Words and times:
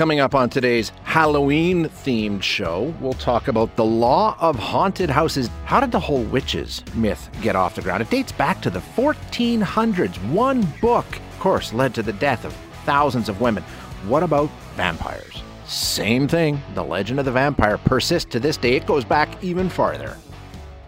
Coming 0.00 0.20
up 0.20 0.34
on 0.34 0.48
today's 0.48 0.92
Halloween 1.02 1.84
themed 1.84 2.42
show, 2.42 2.94
we'll 3.02 3.12
talk 3.12 3.48
about 3.48 3.76
the 3.76 3.84
law 3.84 4.34
of 4.40 4.58
haunted 4.58 5.10
houses. 5.10 5.50
How 5.66 5.78
did 5.78 5.92
the 5.92 6.00
whole 6.00 6.22
witches 6.22 6.82
myth 6.94 7.28
get 7.42 7.54
off 7.54 7.74
the 7.74 7.82
ground? 7.82 8.00
It 8.00 8.08
dates 8.08 8.32
back 8.32 8.62
to 8.62 8.70
the 8.70 8.78
1400s. 8.78 10.16
One 10.30 10.66
book, 10.80 11.04
of 11.04 11.38
course, 11.38 11.74
led 11.74 11.94
to 11.96 12.02
the 12.02 12.14
death 12.14 12.46
of 12.46 12.54
thousands 12.86 13.28
of 13.28 13.42
women. 13.42 13.62
What 14.08 14.22
about 14.22 14.48
vampires? 14.74 15.42
Same 15.66 16.26
thing. 16.26 16.62
The 16.74 16.82
legend 16.82 17.18
of 17.18 17.26
the 17.26 17.32
vampire 17.32 17.76
persists 17.76 18.32
to 18.32 18.40
this 18.40 18.56
day. 18.56 18.76
It 18.76 18.86
goes 18.86 19.04
back 19.04 19.44
even 19.44 19.68
farther. 19.68 20.16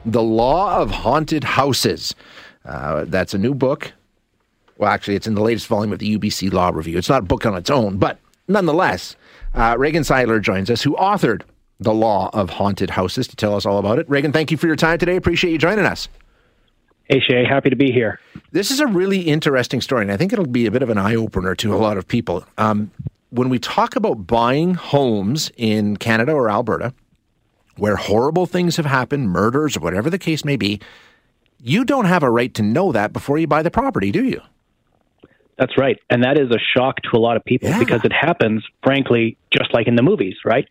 The 0.06 0.22
Law 0.22 0.80
of 0.80 0.90
Haunted 0.90 1.44
Houses. 1.44 2.14
Uh, 2.64 3.04
that's 3.08 3.34
a 3.34 3.38
new 3.38 3.52
book. 3.52 3.92
Well, 4.78 4.90
actually, 4.90 5.16
it's 5.16 5.26
in 5.26 5.34
the 5.34 5.42
latest 5.42 5.66
volume 5.66 5.92
of 5.92 5.98
the 5.98 6.16
UBC 6.16 6.50
Law 6.50 6.70
Review. 6.70 6.96
It's 6.96 7.10
not 7.10 7.24
a 7.24 7.26
book 7.26 7.44
on 7.44 7.54
its 7.56 7.68
own, 7.68 7.98
but 7.98 8.18
nonetheless, 8.52 9.16
uh, 9.54 9.76
Reagan 9.78 10.02
Seidler 10.02 10.40
joins 10.40 10.70
us, 10.70 10.82
who 10.82 10.94
authored 10.96 11.42
The 11.80 11.94
Law 11.94 12.30
of 12.32 12.50
Haunted 12.50 12.90
Houses, 12.90 13.26
to 13.28 13.36
tell 13.36 13.54
us 13.54 13.66
all 13.66 13.78
about 13.78 13.98
it. 13.98 14.08
Reagan, 14.08 14.32
thank 14.32 14.50
you 14.50 14.56
for 14.56 14.66
your 14.66 14.76
time 14.76 14.98
today. 14.98 15.16
Appreciate 15.16 15.50
you 15.50 15.58
joining 15.58 15.84
us. 15.84 16.08
Hey, 17.04 17.20
Shay, 17.20 17.44
happy 17.44 17.68
to 17.68 17.76
be 17.76 17.90
here. 17.92 18.20
This 18.52 18.70
is 18.70 18.80
a 18.80 18.86
really 18.86 19.22
interesting 19.22 19.80
story, 19.80 20.02
and 20.02 20.12
I 20.12 20.16
think 20.16 20.32
it'll 20.32 20.46
be 20.46 20.66
a 20.66 20.70
bit 20.70 20.82
of 20.82 20.88
an 20.88 20.98
eye 20.98 21.16
opener 21.16 21.54
to 21.56 21.74
a 21.74 21.76
lot 21.76 21.98
of 21.98 22.06
people. 22.06 22.44
Um, 22.58 22.90
when 23.30 23.48
we 23.48 23.58
talk 23.58 23.96
about 23.96 24.26
buying 24.26 24.74
homes 24.74 25.50
in 25.56 25.96
Canada 25.96 26.32
or 26.32 26.48
Alberta, 26.48 26.94
where 27.76 27.96
horrible 27.96 28.46
things 28.46 28.76
have 28.76 28.86
happened, 28.86 29.30
murders 29.30 29.76
or 29.76 29.80
whatever 29.80 30.10
the 30.10 30.18
case 30.18 30.44
may 30.44 30.56
be, 30.56 30.80
you 31.58 31.84
don't 31.84 32.04
have 32.04 32.22
a 32.22 32.30
right 32.30 32.52
to 32.54 32.62
know 32.62 32.92
that 32.92 33.12
before 33.12 33.38
you 33.38 33.46
buy 33.46 33.62
the 33.62 33.70
property, 33.70 34.10
do 34.10 34.24
you? 34.24 34.40
That's 35.62 35.78
right. 35.78 35.96
And 36.10 36.24
that 36.24 36.40
is 36.40 36.50
a 36.50 36.58
shock 36.76 36.96
to 37.02 37.10
a 37.16 37.20
lot 37.20 37.36
of 37.36 37.44
people 37.44 37.68
Yeah. 37.68 37.78
because 37.78 38.04
it 38.04 38.12
happens, 38.12 38.64
frankly, 38.82 39.36
just 39.56 39.72
like 39.72 39.86
in 39.86 39.94
the 39.94 40.02
movies, 40.02 40.34
right? 40.44 40.66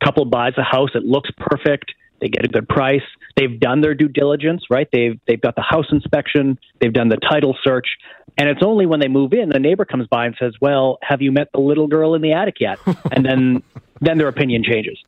A 0.00 0.04
Couple 0.04 0.24
buys 0.24 0.54
a 0.58 0.64
house, 0.64 0.90
it 0.96 1.04
looks 1.04 1.30
perfect, 1.36 1.94
they 2.20 2.28
get 2.28 2.44
a 2.44 2.48
good 2.48 2.68
price, 2.68 3.04
they've 3.36 3.60
done 3.60 3.82
their 3.82 3.94
due 3.94 4.08
diligence, 4.08 4.64
right? 4.68 4.88
They've 4.92 5.16
they've 5.28 5.40
got 5.40 5.54
the 5.54 5.62
house 5.62 5.86
inspection, 5.92 6.58
they've 6.80 6.92
done 6.92 7.08
the 7.08 7.18
title 7.18 7.56
search, 7.62 7.86
and 8.36 8.48
it's 8.48 8.64
only 8.64 8.84
when 8.84 8.98
they 8.98 9.06
move 9.06 9.32
in 9.32 9.48
the 9.50 9.60
neighbor 9.60 9.84
comes 9.84 10.08
by 10.08 10.26
and 10.26 10.34
says, 10.40 10.54
"Well, 10.60 10.98
have 11.02 11.22
you 11.22 11.30
met 11.30 11.48
the 11.54 11.60
little 11.60 11.86
girl 11.86 12.16
in 12.16 12.20
the 12.22 12.32
attic 12.32 12.56
yet?" 12.58 12.80
and 13.12 13.24
then 13.24 13.62
then 14.02 14.18
their 14.18 14.28
opinion 14.28 14.62
changes. 14.64 14.98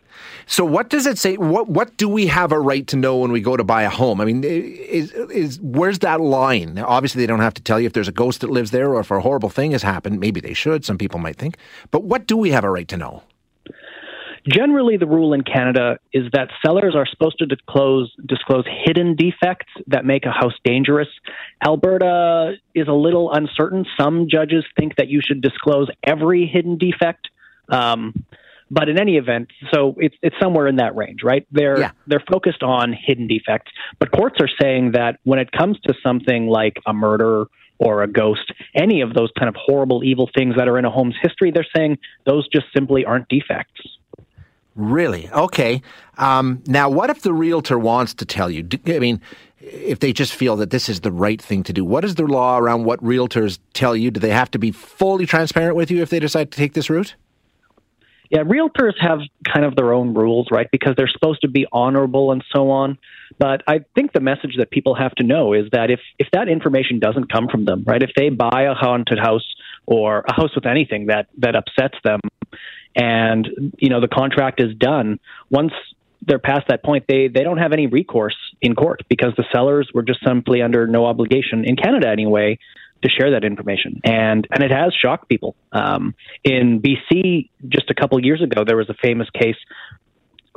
So 0.47 0.65
what 0.65 0.89
does 0.89 1.07
it 1.07 1.19
say? 1.19 1.37
What 1.37 1.69
what 1.69 1.97
do 1.97 2.09
we 2.09 2.29
have 2.29 2.53
a 2.53 2.61
right 2.61 2.87
to 2.89 2.97
know 2.97 3.19
when 3.19 3.33
we 3.33 3.41
go 3.41 3.57
to 3.57 3.65
buy 3.65 3.83
a 3.83 3.91
home? 3.91 4.21
I 4.21 4.25
mean, 4.25 4.45
is 4.45 5.13
is 5.13 5.61
where's 5.61 5.99
that 6.01 6.21
line? 6.21 6.75
Now, 6.75 6.87
obviously, 6.87 7.21
they 7.21 7.27
don't 7.27 7.41
have 7.41 7.55
to 7.55 7.63
tell 7.63 7.81
you 7.81 7.87
if 7.87 7.93
there's 7.93 8.09
a 8.09 8.13
ghost 8.13 8.41
that 8.41 8.51
lives 8.51 8.71
there 8.71 8.91
or 8.95 9.01
if 9.01 9.11
a 9.11 9.21
horrible 9.21 9.51
thing 9.51 9.73
has 9.73 9.83
happened. 9.83 10.21
Maybe 10.21 10.41
they 10.41 10.55
should. 10.55 10.85
Some 10.85 10.97
people 10.97 11.19
might 11.19 11.37
think. 11.37 11.59
But 11.91 12.05
what 12.05 12.27
do 12.27 12.37
we 12.37 12.51
have 12.51 12.65
a 12.65 12.71
right 12.71 12.89
to 12.89 12.97
know? 12.97 13.23
Generally, 14.47 14.99
the 14.99 15.07
rule 15.07 15.33
in 15.33 15.41
Canada 15.43 15.99
is 16.13 16.31
that 16.35 16.51
sellers 16.65 16.95
are 16.95 17.07
supposed 17.07 17.39
to 17.39 17.47
disclose 17.47 18.15
disclose 18.27 18.67
hidden 18.85 19.17
defects 19.17 19.73
that 19.87 20.05
make 20.05 20.27
a 20.27 20.31
house 20.31 20.53
dangerous. 20.65 21.09
Alberta 21.67 22.55
is 22.75 22.87
a 22.87 22.93
little 22.93 23.33
uncertain. 23.33 23.87
Some 23.99 24.29
judges 24.31 24.65
think 24.79 24.97
that 24.97 25.09
you 25.09 25.23
should 25.27 25.41
disclose 25.41 25.89
every 26.07 26.47
hidden 26.47 26.77
defect. 26.77 27.29
Um, 27.71 28.27
but 28.71 28.89
in 28.89 28.99
any 28.99 29.17
event, 29.17 29.49
so 29.73 29.95
it's 29.99 30.17
it's 30.23 30.37
somewhere 30.41 30.67
in 30.67 30.77
that 30.77 30.95
range, 30.97 31.23
right? 31.23 31.47
They're 31.53 31.79
Yeah. 31.81 31.91
they're 32.07 32.25
focused 32.31 32.63
on 32.63 32.93
hidden 32.93 33.27
defects, 33.27 33.73
but 33.99 34.11
courts 34.11 34.37
are 34.41 34.49
saying 34.61 34.93
that 34.93 35.19
when 35.25 35.39
it 35.39 35.53
comes 35.53 35.79
to 35.81 35.95
something 36.03 36.49
like 36.49 36.79
a 36.87 36.93
murder 36.93 37.47
or 37.79 38.03
a 38.03 38.07
ghost, 38.07 38.53
any 38.75 39.01
of 39.01 39.15
those 39.15 39.31
kind 39.39 39.49
of 39.49 39.57
horrible, 39.57 40.05
evil 40.05 40.31
things 40.35 40.55
that 40.57 40.69
are 40.69 40.79
in 40.79 40.85
a 40.85 40.91
home's 40.91 41.17
history, 41.21 41.51
they're 41.51 41.67
saying 41.77 41.99
those 42.25 42.47
just 42.49 42.67
simply 42.75 43.05
aren't 43.05 43.29
defects. 43.29 43.81
Really? 44.77 45.31
Okay. 45.31 45.83
Um, 46.19 46.63
now, 46.67 46.89
what 46.89 47.11
if 47.11 47.23
the 47.23 47.33
realtor 47.33 47.79
wants 47.79 48.15
to 48.15 48.25
tell 48.25 48.51
you? 48.51 48.67
I 48.87 48.99
mean, 48.99 49.21
if 49.61 50.01
they 50.01 50.13
just 50.13 50.35
feel 50.35 50.57
that 50.57 50.71
this 50.71 50.89
is 50.89 51.01
the 51.01 51.13
right 51.13 51.41
thing 51.41 51.63
to 51.65 51.73
do, 51.73 51.85
what 51.85 52.05
is 52.05 52.17
the 52.17 52.25
law 52.25 52.59
around 52.59 52.85
what 52.85 53.03
realtors 53.03 53.59
tell 53.73 53.95
you? 53.97 54.11
Do 54.11 54.21
they 54.21 54.31
have 54.31 54.51
to 54.53 54.59
be 54.59 54.73
fully 54.73 55.27
transparent 55.27 55.77
with 55.77 55.91
you 55.91 56.03
if 56.03 56.11
they 56.11 56.19
decide 56.19 56.51
to 56.51 56.59
take 56.59 56.75
this 56.75 56.91
route? 56.91 57.15
Yeah, 58.31 58.41
realtors 58.41 58.95
have 59.01 59.21
kind 59.53 59.67
of 59.67 59.77
their 59.77 59.93
own 59.93 60.15
rules, 60.15 60.49
right? 60.51 60.67
Because 60.71 60.95
they're 60.97 61.09
supposed 61.09 61.43
to 61.43 61.49
be 61.49 61.67
honorable 61.71 62.33
and 62.33 62.43
so 62.55 62.71
on. 62.71 62.99
But 63.39 63.63
I 63.67 63.81
think 63.95 64.13
the 64.13 64.21
message 64.21 64.57
that 64.59 64.71
people 64.71 64.95
have 64.95 65.15
to 65.17 65.25
know 65.25 65.53
is 65.53 65.67
that 65.73 65.91
if 65.91 66.01
if 66.19 66.29
that 66.33 66.49
information 66.49 67.01
doesn't 67.01 67.31
come 67.33 67.49
from 67.49 67.65
them, 67.65 67.85
right? 67.87 68.03
If 68.03 68.11
they 68.17 68.31
buy 68.31 68.67
a 68.71 68.75
haunted 68.75 69.19
house 69.19 69.47
or 69.87 70.25
a 70.27 70.35
house 70.35 70.55
with 70.55 70.67
anything 70.67 71.07
that 71.07 71.27
that 71.39 71.55
upsets 71.55 71.99
them, 72.03 72.21
and 72.97 73.47
you 73.79 73.91
know 73.91 74.01
the 74.01 74.09
contract 74.09 74.61
is 74.61 74.75
done, 74.77 75.19
once 75.51 75.73
they're 76.27 76.39
past 76.39 76.69
that 76.69 76.83
point, 76.83 77.05
they 77.09 77.29
they 77.29 77.43
don't 77.43 77.59
have 77.59 77.73
any 77.73 77.87
recourse 77.87 78.37
in 78.63 78.75
court 78.75 79.03
because 79.09 79.33
the 79.37 79.45
sellers 79.53 79.91
were 79.93 80.03
just 80.03 80.21
simply 80.25 80.63
under 80.63 80.87
no 80.87 81.05
obligation 81.05 81.65
in 81.65 81.77
Canada 81.77 82.09
anyway 82.09 82.59
to 83.05 83.11
share 83.11 83.31
that 83.33 83.45
information, 83.45 84.01
and 84.05 84.47
and 84.51 84.65
it 84.65 84.71
has 84.71 84.93
shocked 84.95 85.29
people. 85.29 85.55
Um, 85.73 86.15
in 86.43 86.81
BC, 86.81 87.51
just 87.69 87.91
a 87.91 87.95
couple 87.95 88.19
years 88.25 88.43
ago, 88.43 88.65
there 88.65 88.77
was 88.77 88.89
a 88.89 88.95
famous 88.95 89.29
case 89.31 89.57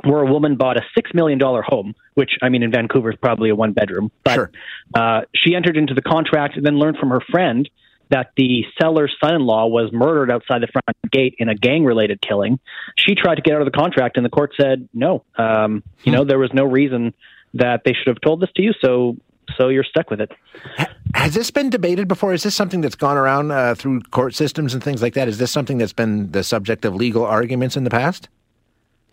where 0.04 0.22
a 0.22 0.26
woman 0.30 0.56
bought 0.56 0.76
a 0.76 0.82
six 0.94 1.12
million 1.12 1.38
dollar 1.38 1.62
home, 1.62 1.94
which 2.14 2.32
I 2.42 2.48
mean 2.48 2.62
in 2.62 2.70
Vancouver 2.70 3.10
is 3.10 3.16
probably 3.20 3.50
a 3.50 3.54
one 3.54 3.72
bedroom, 3.72 4.10
but 4.24 4.34
Sure. 4.34 4.50
uh, 4.94 5.20
she 5.34 5.54
entered 5.54 5.76
into 5.76 5.94
the 5.94 6.02
contract 6.02 6.56
and 6.56 6.64
then 6.64 6.78
learned 6.78 6.98
from 6.98 7.10
her 7.10 7.20
friend 7.20 7.68
that 8.10 8.30
the 8.36 8.64
seller's 8.80 9.14
son-in-law 9.22 9.66
was 9.66 9.92
murdered 9.92 10.30
outside 10.30 10.62
the 10.62 10.68
front 10.68 10.86
gate 11.12 11.34
in 11.38 11.50
a 11.50 11.54
gang-related 11.54 12.18
killing. 12.22 12.58
She 12.96 13.14
tried 13.14 13.34
to 13.34 13.42
get 13.42 13.54
out 13.54 13.60
of 13.60 13.66
the 13.70 13.78
contract, 13.78 14.16
and 14.16 14.24
the 14.24 14.30
court 14.30 14.54
said 14.58 14.88
no. 14.94 15.24
Um, 15.36 15.82
you 16.04 16.12
know 16.12 16.24
there 16.24 16.38
was 16.38 16.50
no 16.54 16.64
reason 16.64 17.12
that 17.54 17.82
they 17.84 17.92
should 17.92 18.06
have 18.08 18.20
told 18.20 18.40
this 18.40 18.50
to 18.56 18.62
you, 18.62 18.72
so 18.80 19.16
so 19.56 19.68
you're 19.68 19.84
stuck 19.84 20.10
with 20.10 20.20
it. 20.20 20.30
Has 21.14 21.34
this 21.34 21.50
been 21.50 21.70
debated 21.70 22.06
before? 22.08 22.32
Is 22.32 22.42
this 22.42 22.54
something 22.54 22.80
that's 22.80 22.94
gone 22.94 23.16
around 23.16 23.50
uh, 23.50 23.74
through 23.74 24.00
court 24.10 24.34
systems 24.34 24.74
and 24.74 24.82
things 24.82 25.02
like 25.02 25.14
that? 25.14 25.28
Is 25.28 25.38
this 25.38 25.50
something 25.50 25.78
that's 25.78 25.92
been 25.92 26.30
the 26.32 26.42
subject 26.44 26.84
of 26.84 26.94
legal 26.94 27.24
arguments 27.24 27.76
in 27.76 27.84
the 27.84 27.90
past? 27.90 28.28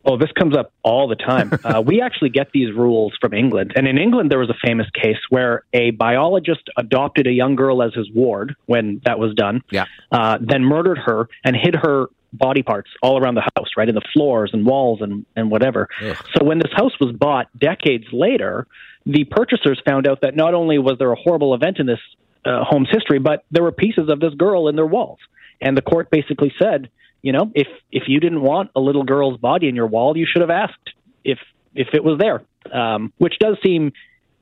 Oh, 0.08 0.18
this 0.18 0.32
comes 0.38 0.56
up 0.56 0.72
all 0.84 1.08
the 1.08 1.16
time. 1.16 1.52
Uh, 1.66 1.82
we 1.82 2.00
actually 2.00 2.30
get 2.30 2.52
these 2.54 2.72
rules 2.76 3.14
from 3.20 3.34
England. 3.34 3.74
And 3.76 3.88
in 3.88 3.98
England, 3.98 4.30
there 4.30 4.38
was 4.38 4.50
a 4.52 4.56
famous 4.64 4.88
case 4.92 5.18
where 5.30 5.64
a 5.74 5.92
biologist 5.92 6.62
adopted 6.78 7.26
a 7.26 7.32
young 7.32 7.56
girl 7.56 7.82
as 7.82 7.92
his 7.96 8.08
ward 8.12 8.56
when 8.68 9.02
that 9.06 9.18
was 9.18 9.34
done, 9.34 9.64
Yeah. 9.72 9.86
uh, 10.12 10.38
then 10.40 10.64
murdered 10.64 11.00
her 11.00 11.28
and 11.44 11.56
hid 11.56 11.76
her 11.76 12.08
body 12.38 12.64
parts 12.64 12.90
all 13.02 13.18
around 13.20 13.36
the 13.36 13.50
house, 13.56 13.70
right, 13.78 13.88
in 13.88 13.96
the 13.96 14.08
floors 14.14 14.52
and 14.54 14.66
walls 14.66 15.02
and, 15.02 15.26
and 15.36 15.50
whatever. 15.50 15.90
Ugh. 16.02 16.18
So 16.36 16.46
when 16.46 16.60
this 16.60 16.72
house 16.74 16.94
was 17.00 17.12
bought 17.12 17.48
decades 17.58 18.06
later, 18.12 18.68
the 19.06 19.24
purchasers 19.26 19.82
found 19.86 20.08
out 20.08 20.22
that 20.22 20.36
not 20.36 20.54
only 20.54 20.78
was 20.78 20.98
there 20.98 21.12
a 21.12 21.16
horrible 21.16 21.54
event 21.54 21.80
in 21.80 21.86
this 21.86 22.00
uh, 22.46 22.64
home's 22.64 22.90
history, 22.92 23.20
but 23.20 23.44
there 23.52 23.64
were 23.64 23.72
pieces 23.72 24.10
of 24.10 24.20
this 24.20 24.34
girl 24.34 24.68
in 24.68 24.76
their 24.76 24.86
walls. 24.86 25.20
And 25.62 25.78
the 25.78 25.82
court 25.82 26.10
basically 26.10 26.54
said, 26.62 26.90
you 27.22 27.32
know, 27.32 27.52
if 27.56 27.68
if 27.92 28.04
you 28.08 28.20
didn't 28.20 28.42
want 28.42 28.70
a 28.76 28.80
little 28.80 29.04
girl's 29.04 29.40
body 29.40 29.68
in 29.68 29.76
your 29.76 29.88
wall, 29.88 30.16
you 30.16 30.28
should 30.32 30.42
have 30.42 30.52
asked 30.52 30.94
if 31.24 31.40
if 31.74 31.88
it 31.94 32.04
was 32.04 32.20
there, 32.20 32.44
um, 32.72 33.12
which 33.18 33.40
does 33.40 33.58
seem 33.64 33.94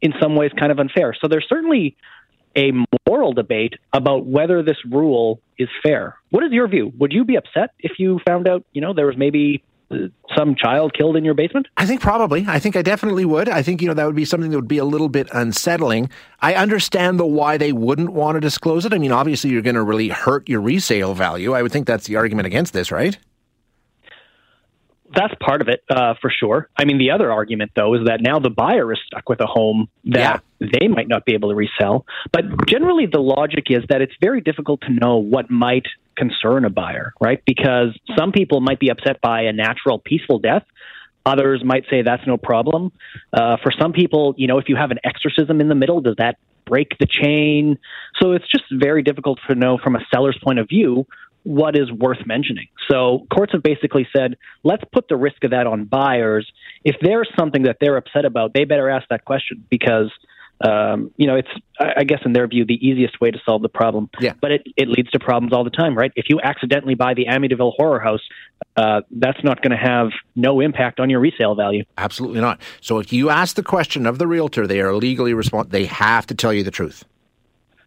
in 0.01 0.13
some 0.21 0.35
ways 0.35 0.51
kind 0.59 0.71
of 0.71 0.79
unfair. 0.79 1.15
So 1.19 1.27
there's 1.29 1.47
certainly 1.47 1.95
a 2.57 2.71
moral 3.07 3.33
debate 3.33 3.75
about 3.93 4.25
whether 4.25 4.61
this 4.61 4.77
rule 4.89 5.39
is 5.57 5.69
fair. 5.81 6.17
What 6.29 6.43
is 6.43 6.51
your 6.51 6.67
view? 6.67 6.91
Would 6.97 7.13
you 7.13 7.25
be 7.25 7.35
upset 7.35 7.71
if 7.79 7.99
you 7.99 8.19
found 8.25 8.47
out, 8.47 8.63
you 8.73 8.81
know, 8.81 8.93
there 8.93 9.05
was 9.05 9.17
maybe 9.17 9.63
uh, 9.91 10.07
some 10.35 10.55
child 10.55 10.93
killed 10.93 11.15
in 11.15 11.23
your 11.23 11.33
basement? 11.33 11.67
I 11.77 11.85
think 11.85 12.01
probably. 12.01 12.45
I 12.47 12.59
think 12.59 12.75
I 12.75 12.81
definitely 12.81 13.25
would. 13.25 13.49
I 13.49 13.61
think 13.61 13.81
you 13.81 13.87
know 13.87 13.93
that 13.93 14.05
would 14.05 14.15
be 14.15 14.25
something 14.25 14.51
that 14.51 14.57
would 14.57 14.67
be 14.67 14.77
a 14.77 14.85
little 14.85 15.09
bit 15.09 15.27
unsettling. 15.33 16.09
I 16.41 16.55
understand 16.55 17.19
the 17.19 17.25
why 17.25 17.57
they 17.57 17.71
wouldn't 17.71 18.13
want 18.13 18.35
to 18.35 18.39
disclose 18.39 18.85
it. 18.85 18.93
I 18.93 18.97
mean, 18.97 19.11
obviously 19.11 19.49
you're 19.51 19.61
going 19.61 19.75
to 19.75 19.83
really 19.83 20.09
hurt 20.09 20.49
your 20.49 20.61
resale 20.61 21.13
value. 21.13 21.53
I 21.53 21.61
would 21.61 21.71
think 21.71 21.87
that's 21.87 22.07
the 22.07 22.15
argument 22.15 22.47
against 22.47 22.73
this, 22.73 22.91
right? 22.91 23.17
That's 25.15 25.33
part 25.39 25.61
of 25.61 25.67
it, 25.67 25.83
uh, 25.89 26.15
for 26.19 26.31
sure. 26.31 26.69
I 26.75 26.85
mean, 26.85 26.97
the 26.97 27.11
other 27.11 27.31
argument, 27.31 27.71
though, 27.75 27.93
is 27.93 28.07
that 28.07 28.19
now 28.21 28.39
the 28.39 28.49
buyer 28.49 28.91
is 28.91 28.99
stuck 29.05 29.29
with 29.29 29.41
a 29.41 29.45
home 29.45 29.87
that 30.05 30.41
they 30.79 30.87
might 30.87 31.07
not 31.07 31.25
be 31.25 31.33
able 31.33 31.49
to 31.49 31.55
resell. 31.55 32.05
But 32.31 32.43
generally, 32.67 33.05
the 33.05 33.19
logic 33.19 33.65
is 33.69 33.83
that 33.89 34.01
it's 34.01 34.13
very 34.21 34.41
difficult 34.41 34.81
to 34.81 34.91
know 34.91 35.17
what 35.17 35.49
might 35.49 35.85
concern 36.15 36.65
a 36.65 36.69
buyer, 36.69 37.13
right? 37.19 37.41
Because 37.45 37.97
some 38.17 38.31
people 38.31 38.61
might 38.61 38.79
be 38.79 38.89
upset 38.89 39.21
by 39.21 39.41
a 39.41 39.53
natural, 39.53 39.99
peaceful 39.99 40.39
death. 40.39 40.63
Others 41.25 41.63
might 41.63 41.85
say 41.89 42.01
that's 42.01 42.25
no 42.27 42.37
problem. 42.37 42.91
Uh, 43.31 43.57
for 43.63 43.71
some 43.79 43.93
people, 43.93 44.35
you 44.37 44.47
know, 44.47 44.57
if 44.57 44.67
you 44.67 44.75
have 44.75 44.91
an 44.91 44.99
exorcism 45.03 45.61
in 45.61 45.69
the 45.69 45.75
middle, 45.75 46.01
does 46.01 46.15
that 46.17 46.37
break 46.65 46.97
the 46.99 47.05
chain? 47.05 47.77
So 48.21 48.33
it's 48.33 48.49
just 48.49 48.65
very 48.71 49.03
difficult 49.03 49.39
to 49.49 49.55
know 49.55 49.77
from 49.77 49.95
a 49.95 49.99
seller's 50.13 50.37
point 50.43 50.59
of 50.59 50.67
view 50.67 51.05
what 51.43 51.75
is 51.77 51.91
worth 51.91 52.25
mentioning. 52.25 52.67
So 52.89 53.27
courts 53.33 53.51
have 53.53 53.63
basically 53.63 54.07
said, 54.15 54.37
let's 54.63 54.83
put 54.91 55.07
the 55.09 55.17
risk 55.17 55.43
of 55.43 55.51
that 55.51 55.67
on 55.67 55.85
buyers. 55.85 56.49
If 56.83 56.95
there's 57.01 57.29
something 57.37 57.63
that 57.63 57.77
they're 57.81 57.97
upset 57.97 58.25
about, 58.25 58.53
they 58.53 58.63
better 58.63 58.89
ask 58.89 59.07
that 59.09 59.25
question 59.25 59.65
because 59.69 60.11
um, 60.61 61.11
you 61.17 61.27
know, 61.27 61.35
it's 61.35 61.49
I 61.79 62.03
guess 62.03 62.19
in 62.25 62.33
their 62.33 62.47
view 62.47 62.65
the 62.65 62.75
easiest 62.75 63.19
way 63.19 63.31
to 63.31 63.39
solve 63.45 63.61
the 63.61 63.69
problem. 63.69 64.09
Yeah. 64.19 64.33
But 64.39 64.51
it, 64.51 64.67
it 64.77 64.87
leads 64.87 65.09
to 65.11 65.19
problems 65.19 65.53
all 65.53 65.63
the 65.63 65.69
time, 65.69 65.97
right? 65.97 66.11
If 66.15 66.25
you 66.29 66.39
accidentally 66.41 66.95
buy 66.95 67.13
the 67.13 67.25
Amityville 67.25 67.73
Horror 67.75 67.99
House, 67.99 68.21
uh, 68.77 69.01
that's 69.11 69.43
not 69.43 69.61
going 69.61 69.71
to 69.71 69.77
have 69.77 70.11
no 70.35 70.61
impact 70.61 70.99
on 70.99 71.09
your 71.09 71.19
resale 71.19 71.55
value. 71.55 71.83
Absolutely 71.97 72.39
not. 72.39 72.61
So 72.79 72.99
if 72.99 73.11
you 73.11 73.29
ask 73.29 73.55
the 73.55 73.63
question 73.63 74.05
of 74.05 74.19
the 74.19 74.27
realtor, 74.27 74.65
they 74.65 74.79
are 74.79 74.95
legally 74.95 75.33
responsible. 75.33 75.71
They 75.71 75.85
have 75.85 76.27
to 76.27 76.35
tell 76.35 76.53
you 76.53 76.63
the 76.63 76.71
truth. 76.71 77.03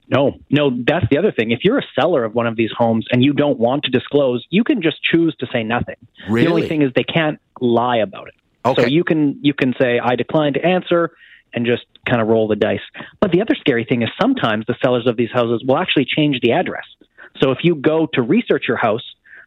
No, 0.09 0.35
no, 0.51 0.71
that's 0.87 1.07
the 1.11 1.19
other 1.19 1.33
thing. 1.33 1.51
If 1.51 1.61
you're 1.65 1.79
a 1.79 1.87
seller 1.99 2.25
of 2.25 2.35
one 2.35 2.47
of 2.47 2.57
these 2.57 2.71
homes 2.77 3.07
and 3.11 3.25
you 3.25 3.33
don't 3.33 3.59
want 3.59 3.85
to 3.85 3.91
disclose, 3.91 4.47
you 4.51 4.63
can 4.63 4.81
just 4.81 5.03
choose 5.03 5.35
to 5.41 5.47
say 5.53 5.65
nothing. 5.65 5.97
Really? 6.29 6.45
The 6.45 6.53
only 6.53 6.69
thing 6.69 6.83
is 6.83 6.93
they 6.95 7.03
can't 7.03 7.41
lie 7.61 7.99
about 7.99 8.29
it. 8.29 8.35
Okay. 8.65 8.83
So 8.83 8.89
you 8.89 9.05
can 9.05 9.39
you 9.43 9.55
can 9.55 9.75
say 9.81 9.99
I 9.99 10.17
decline 10.17 10.53
to 10.55 10.65
answer 10.65 11.13
and 11.55 11.67
just 11.67 11.85
kind 12.09 12.21
of 12.21 12.29
roll 12.29 12.49
the 12.49 12.57
dice. 12.57 12.81
But 13.21 13.33
the 13.33 13.41
other 13.41 13.55
scary 13.59 13.85
thing 13.85 14.03
is 14.03 14.09
sometimes 14.21 14.67
the 14.67 14.77
sellers 14.83 15.07
of 15.07 15.17
these 15.17 15.31
houses 15.33 15.63
will 15.67 15.79
actually 15.79 16.05
change 16.07 16.41
the 16.41 16.53
address. 16.53 16.85
So 17.41 17.51
if 17.51 17.59
you 17.63 17.75
go 17.75 18.07
to 18.15 18.23
research 18.23 18.65
your 18.69 18.77
house, 18.77 19.03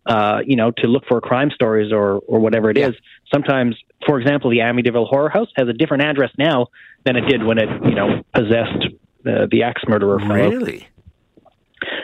uh, 0.06 0.40
you 0.46 0.56
know, 0.56 0.72
to 0.72 0.88
look 0.88 1.04
for 1.08 1.20
crime 1.22 1.52
stories 1.52 1.92
or 1.92 2.20
or 2.28 2.40
whatever 2.40 2.70
it 2.70 2.78
Yeah. 2.78 2.90
is, 2.90 2.96
sometimes, 3.34 3.76
for 4.08 4.20
example, 4.20 4.50
the 4.50 4.60
Amityville 4.60 5.08
Horror 5.08 5.30
House 5.30 5.50
has 5.56 5.68
a 5.68 5.74
different 5.74 6.04
address 6.04 6.32
now 6.38 6.68
than 7.06 7.16
it 7.16 7.22
did 7.28 7.44
when 7.44 7.58
it 7.58 7.70
you 7.84 7.96
know 7.96 8.24
possessed 8.34 8.86
uh, 9.28 9.48
the 9.52 9.64
axe 9.64 9.84
murderer. 9.88 10.18
Really? 10.18 10.88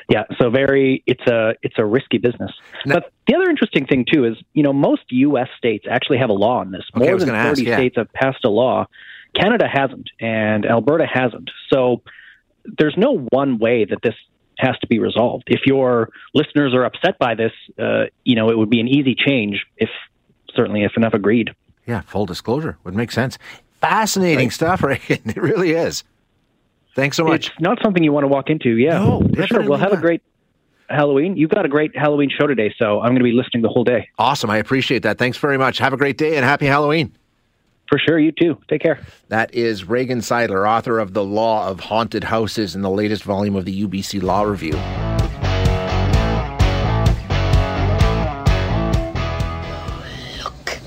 Yeah, 0.10 0.24
so 0.40 0.50
very 0.50 1.04
it's 1.06 1.26
a 1.28 1.56
it's 1.64 1.76
a 1.78 1.86
risky 1.86 2.18
business. 2.18 2.52
Now- 2.86 2.96
but 2.96 3.12
the 3.28 3.36
other 3.36 3.50
interesting 3.50 3.86
thing 3.88 4.06
too 4.12 4.26
is 4.26 4.38
you 4.54 4.64
know 4.64 4.72
most 4.74 5.04
U.S. 5.10 5.48
states 5.58 5.86
actually 5.90 6.20
have 6.20 6.30
a 6.30 6.34
law 6.34 6.60
on 6.60 6.72
this. 6.72 6.84
More 6.96 7.12
was 7.14 7.24
than 7.24 7.34
gonna 7.34 7.40
ask, 7.44 7.58
thirty 7.58 7.70
yeah. 7.70 7.78
states 7.78 7.96
have 7.98 8.12
passed 8.14 8.46
a 8.46 8.50
law. 8.50 8.88
Canada 9.36 9.68
hasn't, 9.72 10.10
and 10.20 10.66
Alberta 10.66 11.06
hasn't. 11.06 11.50
So 11.72 12.02
there's 12.78 12.96
no 12.98 13.18
one 13.18 13.58
way 13.58 13.86
that 13.86 14.00
this 14.02 14.16
has 14.58 14.78
to 14.80 14.88
be 14.88 15.00
resolved. 15.00 15.44
If 15.48 15.62
your 15.66 16.10
listeners 16.34 16.74
are 16.74 16.86
upset 16.86 17.20
by 17.20 17.36
this, 17.36 17.52
uh, 17.78 18.06
you 18.24 18.36
know 18.36 18.50
it 18.50 18.58
would 18.58 18.70
be 18.70 18.80
an 18.80 18.88
easy 18.88 19.16
change 19.16 19.66
if 19.78 19.90
certainly 20.54 20.84
if 20.84 20.96
enough 20.98 21.14
agreed. 21.14 21.52
Yeah, 21.86 22.02
full 22.02 22.26
disclosure 22.26 22.78
would 22.84 22.96
make 22.96 23.12
sense. 23.12 23.38
Fascinating 23.82 24.50
stuff, 24.52 24.82
Reagan. 24.92 25.20
It 25.30 25.38
really 25.38 25.72
is. 25.72 26.04
Thanks 26.96 27.18
so 27.18 27.26
much. 27.26 27.50
It's 27.50 27.60
not 27.60 27.78
something 27.84 28.02
you 28.04 28.14
want 28.14 28.24
to 28.24 28.30
walk 28.30 28.50
into. 28.50 28.70
Yeah, 28.78 29.00
No, 29.00 29.22
for 29.36 29.46
sure. 29.48 29.62
We'll 29.70 29.78
have 29.78 29.92
not. 29.92 30.00
a 30.00 30.02
great 30.02 30.22
Halloween. 30.90 31.36
You've 31.36 31.50
got 31.52 31.66
a 31.66 31.70
great 31.70 31.96
Halloween 31.96 32.30
show 32.30 32.48
today, 32.48 32.74
so 32.80 33.02
I'm 33.02 33.10
going 33.10 33.18
to 33.20 33.24
be 33.26 33.34
listening 33.34 33.64
the 33.64 33.70
whole 33.70 33.84
day. 33.84 34.10
Awesome. 34.18 34.50
I 34.50 34.58
appreciate 34.58 35.04
that. 35.04 35.18
Thanks 35.18 35.38
very 35.38 35.58
much. 35.58 35.78
Have 35.80 35.92
a 35.94 35.98
great 35.98 36.18
day 36.18 36.38
and 36.38 36.46
happy 36.46 36.68
Halloween. 36.68 37.12
For 37.88 38.00
sure, 38.00 38.18
you 38.18 38.32
too. 38.32 38.58
Take 38.68 38.82
care. 38.82 39.00
That 39.30 39.54
is 39.54 39.86
Reagan 39.86 40.20
Seidler, 40.20 40.68
author 40.68 41.00
of 41.00 41.14
The 41.14 41.24
Law 41.24 41.68
of 41.68 41.80
Haunted 41.82 42.24
Houses 42.26 42.76
in 42.76 42.82
the 42.82 42.90
latest 42.90 43.24
volume 43.24 43.56
of 43.56 43.66
the 43.66 43.88
UBC 43.88 44.22
Law 44.24 44.42
Review. 44.44 44.74
Look, 50.44 50.80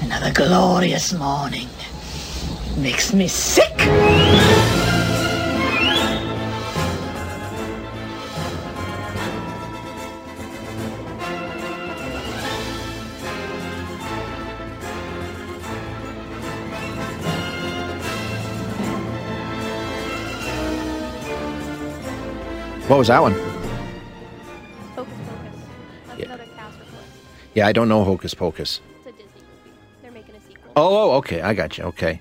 another 0.00 0.32
glorious 0.32 1.12
morning. 1.12 1.68
Makes 2.76 3.12
me 3.12 3.28
sick. 3.28 3.76
What 22.88 22.98
was 22.98 23.08
that 23.08 23.20
one? 23.20 23.32
Hocus 23.34 23.44
Pocus. 24.96 25.12
That's 26.06 26.18
Yeah. 26.18 26.24
another 26.26 26.44
cast 26.56 26.78
report. 26.78 27.04
Yeah, 27.54 27.66
I 27.66 27.72
don't 27.72 27.88
know 27.88 28.02
Hocus 28.04 28.34
Pocus. 28.34 28.80
It's 28.98 29.06
a 29.06 29.12
Disney 29.12 29.24
movie. 29.26 29.76
They're 30.02 30.10
making 30.12 30.34
a 30.36 30.40
sequel. 30.40 30.72
Oh, 30.76 31.10
oh, 31.12 31.16
okay. 31.18 31.42
I 31.42 31.52
got 31.54 31.76
you. 31.78 31.84
Okay. 31.84 32.20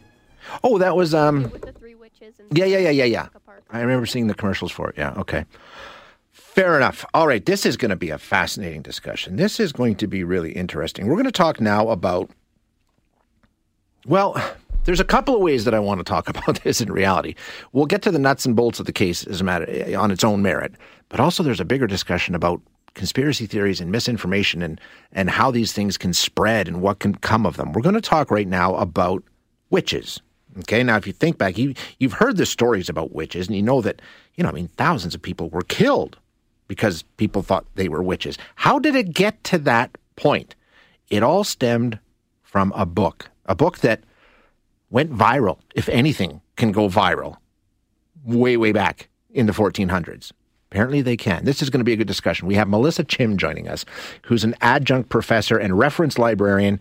Oh, 0.63 0.77
that 0.77 0.95
was 0.95 1.13
um 1.13 1.43
With 1.51 1.61
the 1.61 1.71
three 1.71 1.95
witches 1.95 2.35
Yeah, 2.53 2.65
yeah, 2.65 2.79
yeah, 2.79 2.89
yeah, 2.89 3.05
yeah. 3.05 3.27
I 3.69 3.81
remember 3.81 4.05
seeing 4.05 4.27
the 4.27 4.33
commercials 4.33 4.71
for 4.71 4.89
it. 4.89 4.95
Yeah, 4.97 5.13
okay. 5.17 5.45
Fair 6.31 6.75
enough. 6.77 7.05
All 7.13 7.27
right, 7.27 7.45
this 7.45 7.65
is 7.65 7.75
going 7.77 7.89
to 7.89 7.95
be 7.97 8.09
a 8.09 8.17
fascinating 8.17 8.81
discussion. 8.81 9.35
This 9.35 9.59
is 9.59 9.71
going 9.73 9.95
to 9.97 10.07
be 10.07 10.23
really 10.23 10.51
interesting. 10.53 11.07
We're 11.07 11.15
going 11.15 11.25
to 11.25 11.31
talk 11.31 11.59
now 11.61 11.89
about 11.89 12.29
well, 14.05 14.41
there's 14.87 15.01
a 15.01 15.05
couple 15.05 15.35
of 15.35 15.41
ways 15.41 15.65
that 15.65 15.73
I 15.73 15.79
want 15.79 15.99
to 15.99 16.05
talk 16.05 16.29
about 16.35 16.63
this 16.63 16.79
in 16.79 16.91
reality. 16.91 17.35
We'll 17.73 17.85
get 17.85 18.01
to 18.03 18.11
the 18.11 18.17
nuts 18.17 18.45
and 18.45 18.55
bolts 18.55 18.79
of 18.79 18.85
the 18.85 18.93
case 18.93 19.27
as 19.27 19.41
a 19.41 19.43
matter 19.43 19.65
eh, 19.69 19.93
on 19.93 20.11
its 20.11 20.23
own 20.23 20.41
merit, 20.41 20.73
but 21.09 21.19
also 21.19 21.43
there's 21.43 21.59
a 21.59 21.65
bigger 21.65 21.87
discussion 21.87 22.33
about 22.33 22.61
conspiracy 22.93 23.45
theories 23.45 23.79
and 23.79 23.91
misinformation 23.91 24.63
and 24.63 24.81
and 25.11 25.29
how 25.29 25.51
these 25.51 25.71
things 25.71 25.97
can 25.97 26.13
spread 26.13 26.67
and 26.67 26.81
what 26.81 26.99
can 26.99 27.13
come 27.13 27.45
of 27.45 27.57
them. 27.57 27.73
We're 27.73 27.83
going 27.83 27.95
to 27.95 28.01
talk 28.01 28.31
right 28.31 28.47
now 28.47 28.75
about 28.75 29.23
witches. 29.69 30.21
Okay, 30.59 30.81
now 30.81 30.95
if 30.95 31.05
you 31.05 31.13
think 31.13 31.37
back, 31.37 31.57
you 31.57 31.73
you've 31.99 32.13
heard 32.13 32.37
the 32.37 32.45
stories 32.45 32.89
about 32.89 33.13
witches, 33.13 33.47
and 33.47 33.55
you 33.55 33.61
know 33.61 33.81
that 33.81 34.01
you 34.35 34.43
know, 34.43 34.49
I 34.49 34.53
mean, 34.53 34.69
thousands 34.69 35.13
of 35.13 35.21
people 35.21 35.49
were 35.49 35.63
killed 35.63 36.17
because 36.69 37.03
people 37.17 37.43
thought 37.43 37.65
they 37.75 37.89
were 37.89 38.01
witches. 38.01 38.37
How 38.55 38.79
did 38.79 38.95
it 38.95 39.13
get 39.13 39.43
to 39.45 39.57
that 39.59 39.97
point? 40.15 40.55
It 41.09 41.23
all 41.23 41.43
stemmed 41.43 41.99
from 42.41 42.71
a 42.73 42.85
book, 42.85 43.29
a 43.45 43.55
book 43.55 43.79
that 43.79 44.01
went 44.89 45.11
viral, 45.11 45.59
if 45.75 45.89
anything 45.89 46.41
can 46.55 46.71
go 46.71 46.87
viral, 46.89 47.37
way, 48.23 48.57
way 48.57 48.71
back 48.71 49.09
in 49.31 49.45
the 49.45 49.53
1400s. 49.53 50.31
Apparently 50.71 51.01
they 51.01 51.15
can. 51.15 51.45
This 51.45 51.61
is 51.61 51.69
going 51.69 51.79
to 51.79 51.85
be 51.85 51.93
a 51.93 51.95
good 51.95 52.07
discussion. 52.07 52.47
We 52.47 52.55
have 52.55 52.67
Melissa 52.67 53.03
Chim 53.03 53.37
joining 53.37 53.69
us, 53.69 53.85
who's 54.23 54.43
an 54.43 54.55
adjunct 54.61 55.09
professor 55.09 55.57
and 55.57 55.77
reference 55.77 56.17
librarian, 56.17 56.79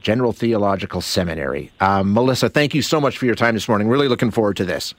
General 0.00 0.32
Theological 0.32 1.00
Seminary. 1.00 1.70
Um, 1.80 2.14
Melissa, 2.14 2.48
thank 2.48 2.74
you 2.74 2.80
so 2.80 3.00
much 3.00 3.18
for 3.18 3.26
your 3.26 3.34
time 3.34 3.54
this 3.54 3.68
morning. 3.68 3.88
Really 3.88 4.08
looking 4.08 4.30
forward 4.30 4.56
to 4.56 4.64
this. 4.64 4.94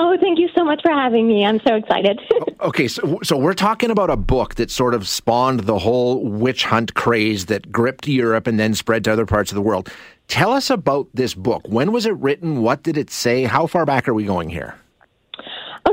Oh, 0.00 0.16
thank 0.20 0.38
you 0.38 0.48
so 0.54 0.64
much 0.64 0.80
for 0.82 0.92
having 0.92 1.26
me. 1.26 1.44
I'm 1.44 1.60
so 1.66 1.74
excited. 1.74 2.20
Okay, 2.62 2.88
so 2.88 3.18
so 3.22 3.38
we're 3.38 3.54
talking 3.54 3.90
about 3.90 4.10
a 4.10 4.18
book 4.18 4.56
that 4.56 4.70
sort 4.70 4.92
of 4.92 5.08
spawned 5.08 5.60
the 5.60 5.78
whole 5.78 6.22
witch 6.22 6.66
hunt 6.66 6.92
craze 6.92 7.46
that 7.46 7.72
gripped 7.72 8.06
Europe 8.06 8.46
and 8.46 8.60
then 8.60 8.74
spread 8.74 9.02
to 9.04 9.12
other 9.12 9.24
parts 9.24 9.50
of 9.50 9.54
the 9.54 9.62
world. 9.62 9.90
Tell 10.30 10.52
us 10.52 10.70
about 10.70 11.08
this 11.12 11.34
book. 11.34 11.62
When 11.66 11.90
was 11.90 12.06
it 12.06 12.14
written? 12.14 12.62
What 12.62 12.84
did 12.84 12.96
it 12.96 13.10
say? 13.10 13.44
How 13.44 13.66
far 13.66 13.84
back 13.84 14.08
are 14.08 14.14
we 14.14 14.24
going 14.24 14.48
here? 14.48 14.76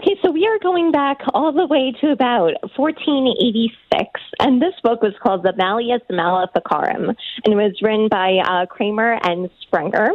okay, 0.08 0.16
so 0.24 0.32
we 0.32 0.46
are 0.46 0.60
going 0.60 0.92
back 0.92 1.18
all 1.34 1.52
the 1.52 1.66
way 1.66 1.94
to 2.02 2.12
about 2.12 2.54
1486, 2.76 4.22
and 4.40 4.62
this 4.62 4.74
book 4.84 5.02
was 5.02 5.14
called 5.22 5.44
the 5.44 5.54
Malleus 5.58 6.02
Maleficarum, 6.10 7.10
and 7.10 7.54
it 7.54 7.56
was 7.56 7.74
written 7.82 8.08
by 8.10 8.38
uh, 8.46 8.66
Kramer 8.68 9.20
and 9.24 9.50
Sprenger. 9.62 10.12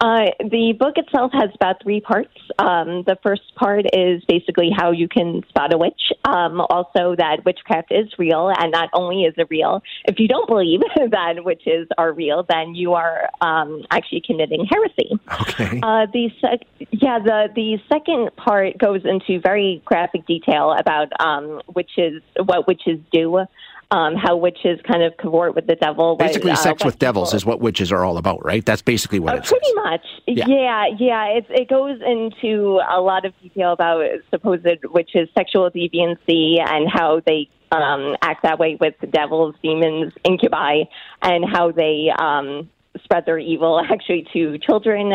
Uh, 0.00 0.26
the 0.38 0.74
book 0.78 0.96
itself 0.96 1.32
has 1.32 1.50
about 1.54 1.82
three 1.82 2.00
parts. 2.00 2.30
Um, 2.58 3.02
the 3.06 3.18
first 3.22 3.54
part 3.56 3.84
is 3.92 4.22
basically 4.28 4.70
how 4.74 4.92
you 4.92 5.08
can 5.08 5.42
spot 5.48 5.74
a 5.74 5.78
witch. 5.78 6.12
Um, 6.24 6.60
also, 6.60 7.16
that 7.16 7.44
witchcraft 7.44 7.90
is 7.90 8.06
real, 8.16 8.52
and 8.56 8.70
not 8.70 8.90
only 8.92 9.24
is 9.24 9.34
it 9.36 9.48
real, 9.50 9.82
if 10.04 10.20
you 10.20 10.28
don't 10.28 10.48
believe 10.48 10.80
that 11.10 11.44
witches 11.44 11.88
are 11.98 12.12
real, 12.12 12.46
then 12.48 12.74
you 12.74 12.94
are 12.94 13.28
um, 13.40 13.84
actually 13.90 14.22
committing 14.24 14.66
heresy. 14.70 15.18
Okay. 15.40 15.80
Uh, 15.82 16.06
the 16.12 16.30
sec- 16.40 16.88
yeah, 16.90 17.18
the 17.18 17.48
the 17.54 17.78
second 17.88 18.34
part 18.36 18.78
goes 18.78 19.02
into 19.04 19.40
very 19.40 19.82
graphic 19.84 20.26
detail 20.26 20.72
about 20.78 21.08
um, 21.20 21.60
witches, 21.74 22.22
what 22.44 22.68
witches 22.68 23.00
do, 23.12 23.44
um, 23.90 24.16
how 24.16 24.36
witches 24.36 24.78
kind 24.86 25.02
of 25.02 25.16
cavort 25.16 25.54
with 25.54 25.66
the 25.66 25.74
devil. 25.74 26.16
Basically, 26.16 26.50
uh, 26.50 26.56
sex 26.56 26.84
with 26.84 26.98
devils 26.98 27.32
is 27.32 27.46
what 27.46 27.60
witches 27.60 27.90
are 27.90 28.04
all 28.04 28.18
about, 28.18 28.44
right? 28.44 28.64
That's 28.64 28.82
basically 28.82 29.18
what 29.18 29.34
uh, 29.34 29.38
it 29.38 29.46
says. 29.46 29.50
pretty 29.50 29.74
much. 29.74 30.06
Yeah. 30.26 30.46
Yeah, 30.46 30.86
yeah. 30.98 31.24
It, 31.28 31.46
it 31.48 31.68
goes 31.68 31.98
into 32.04 32.80
a 32.88 33.00
lot 33.00 33.24
of 33.24 33.32
detail 33.40 33.72
about 33.72 34.04
supposed 34.30 34.66
witches' 34.84 35.28
sexual 35.34 35.70
deviancy 35.70 36.60
and 36.60 36.88
how 36.88 37.20
they 37.24 37.48
um, 37.72 38.16
act 38.20 38.42
that 38.42 38.58
way 38.58 38.76
with 38.78 38.94
devils, 39.10 39.54
demons, 39.62 40.12
incubi, 40.24 40.82
and 41.22 41.44
how 41.50 41.70
they 41.70 42.12
um, 42.18 42.68
spread 43.02 43.24
their 43.24 43.38
evil 43.38 43.80
actually 43.90 44.26
to 44.34 44.58
children, 44.58 45.12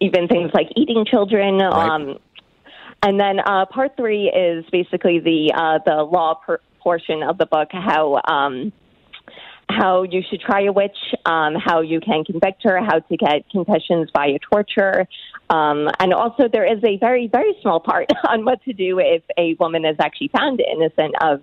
even 0.00 0.26
things 0.26 0.50
like 0.52 0.68
eating 0.74 1.04
children. 1.08 1.58
Right. 1.58 1.90
Um, 1.90 2.18
and 3.02 3.18
then 3.18 3.40
uh, 3.40 3.66
part 3.66 3.96
three 3.96 4.30
is 4.30 4.64
basically 4.70 5.20
the 5.20 5.52
uh, 5.54 5.78
the 5.86 6.02
law 6.02 6.34
per- 6.34 6.60
portion 6.82 7.22
of 7.22 7.38
the 7.38 7.46
book, 7.46 7.68
how. 7.72 8.20
Um, 8.26 8.72
how 9.70 10.02
you 10.02 10.22
should 10.28 10.40
try 10.40 10.64
a 10.64 10.72
witch, 10.72 10.96
um, 11.26 11.54
how 11.54 11.80
you 11.80 12.00
can 12.00 12.24
convict 12.24 12.62
her, 12.64 12.80
how 12.80 12.98
to 12.98 13.16
get 13.16 13.48
confessions 13.50 14.10
via 14.12 14.38
torture. 14.38 15.06
Um, 15.48 15.88
and 15.98 16.12
also, 16.12 16.48
there 16.50 16.66
is 16.66 16.82
a 16.84 16.96
very, 16.98 17.28
very 17.28 17.56
small 17.62 17.80
part 17.80 18.08
on 18.28 18.44
what 18.44 18.62
to 18.64 18.72
do 18.72 18.98
if 18.98 19.22
a 19.38 19.54
woman 19.58 19.84
is 19.84 19.96
actually 20.00 20.28
found 20.28 20.60
innocent 20.60 21.14
of 21.20 21.42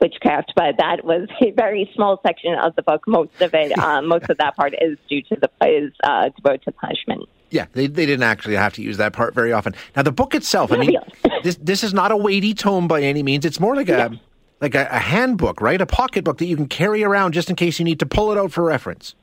witchcraft. 0.00 0.52
But 0.56 0.76
that 0.78 1.04
was 1.04 1.28
a 1.40 1.50
very 1.52 1.90
small 1.94 2.20
section 2.26 2.54
of 2.54 2.74
the 2.76 2.82
book. 2.82 3.06
Most 3.06 3.40
of 3.40 3.54
it, 3.54 3.76
um, 3.78 4.06
most 4.08 4.28
of 4.28 4.38
that 4.38 4.56
part 4.56 4.74
is 4.80 4.98
due 5.08 5.22
to 5.22 5.36
the 5.36 5.50
is 5.66 5.92
uh, 6.02 6.30
devoted 6.36 6.62
to 6.64 6.72
punishment. 6.72 7.28
Yeah, 7.50 7.66
they, 7.72 7.86
they 7.86 8.04
didn't 8.04 8.24
actually 8.24 8.56
have 8.56 8.72
to 8.74 8.82
use 8.82 8.96
that 8.96 9.12
part 9.12 9.32
very 9.32 9.52
often. 9.52 9.74
Now, 9.94 10.02
the 10.02 10.10
book 10.10 10.34
itself, 10.34 10.72
I 10.72 10.76
mean, 10.76 10.96
this 11.44 11.56
this 11.60 11.84
is 11.84 11.94
not 11.94 12.10
a 12.10 12.16
weighty 12.16 12.52
tome 12.52 12.88
by 12.88 13.02
any 13.02 13.22
means. 13.22 13.44
It's 13.44 13.60
more 13.60 13.76
like 13.76 13.88
a 13.88 14.18
like 14.60 14.74
a, 14.74 14.88
a 14.90 14.98
handbook, 14.98 15.60
right? 15.60 15.80
A 15.80 15.86
pocketbook 15.86 16.38
that 16.38 16.46
you 16.46 16.56
can 16.56 16.68
carry 16.68 17.02
around 17.02 17.32
just 17.32 17.50
in 17.50 17.56
case 17.56 17.78
you 17.78 17.84
need 17.84 17.98
to 18.00 18.06
pull 18.06 18.32
it 18.32 18.38
out 18.38 18.52
for 18.52 18.64
reference. 18.64 19.14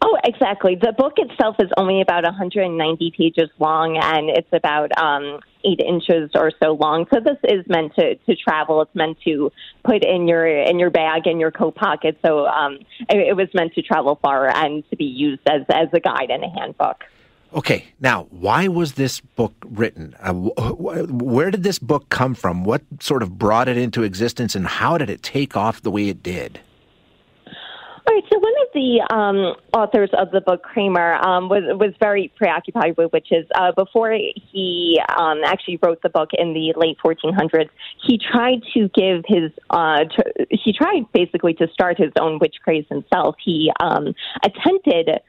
Oh, 0.00 0.16
exactly. 0.24 0.76
The 0.76 0.92
book 0.92 1.14
itself 1.16 1.56
is 1.58 1.68
only 1.76 2.00
about 2.00 2.24
190 2.24 3.12
pages 3.16 3.50
long, 3.58 3.98
and 4.00 4.30
it's 4.30 4.48
about 4.52 4.96
um, 4.96 5.40
eight 5.64 5.80
inches 5.80 6.30
or 6.34 6.52
so 6.62 6.72
long. 6.72 7.06
So 7.12 7.20
this 7.20 7.38
is 7.44 7.66
meant 7.68 7.94
to, 7.96 8.14
to 8.14 8.36
travel. 8.36 8.82
It's 8.82 8.94
meant 8.94 9.18
to 9.24 9.50
put 9.84 10.04
in 10.04 10.28
your 10.28 10.46
in 10.46 10.78
your 10.78 10.90
bag 10.90 11.26
in 11.26 11.40
your 11.40 11.50
coat 11.50 11.74
pocket. 11.74 12.18
So 12.24 12.46
um, 12.46 12.78
it, 13.08 13.28
it 13.28 13.36
was 13.36 13.48
meant 13.54 13.74
to 13.74 13.82
travel 13.82 14.18
far 14.22 14.48
and 14.48 14.88
to 14.90 14.96
be 14.96 15.04
used 15.04 15.42
as 15.48 15.62
as 15.68 15.88
a 15.92 16.00
guide 16.00 16.30
and 16.30 16.44
a 16.44 16.48
handbook. 16.48 17.04
Okay, 17.54 17.84
now, 18.00 18.28
why 18.30 18.68
was 18.68 18.94
this 18.94 19.20
book 19.20 19.52
written? 19.66 20.16
Uh, 20.20 20.32
wh- 20.32 20.70
wh- 20.70 21.22
where 21.22 21.50
did 21.50 21.62
this 21.62 21.78
book 21.78 22.08
come 22.08 22.34
from? 22.34 22.64
What 22.64 22.82
sort 23.00 23.22
of 23.22 23.38
brought 23.38 23.68
it 23.68 23.76
into 23.76 24.02
existence, 24.02 24.54
and 24.54 24.66
how 24.66 24.96
did 24.96 25.10
it 25.10 25.22
take 25.22 25.54
off 25.54 25.82
the 25.82 25.90
way 25.90 26.08
it 26.08 26.22
did? 26.22 26.60
All 28.04 28.14
right. 28.14 28.24
So 28.32 28.38
one 28.38 28.52
of 28.62 28.68
the 28.74 29.14
um, 29.14 29.54
authors 29.74 30.10
of 30.18 30.30
the 30.30 30.40
book, 30.40 30.62
Kramer, 30.62 31.14
um, 31.14 31.50
was 31.50 31.62
was 31.78 31.94
very 32.00 32.32
preoccupied 32.36 32.96
with 32.96 33.12
witches. 33.12 33.46
Uh, 33.54 33.72
before 33.72 34.12
he 34.12 34.98
um, 35.16 35.42
actually 35.44 35.78
wrote 35.82 36.00
the 36.02 36.08
book 36.08 36.30
in 36.32 36.54
the 36.54 36.72
late 36.76 36.96
1400s, 37.04 37.68
he 38.04 38.18
tried 38.18 38.62
to 38.72 38.88
give 38.94 39.24
his 39.28 39.52
uh, 39.68 40.04
he 40.50 40.72
tried 40.72 41.04
basically 41.12 41.52
to 41.54 41.68
start 41.68 41.98
his 41.98 42.12
own 42.18 42.38
witch 42.40 42.56
craze 42.64 42.86
himself. 42.88 43.36
He 43.44 43.70
um, 43.78 44.14
attempted 44.42 45.20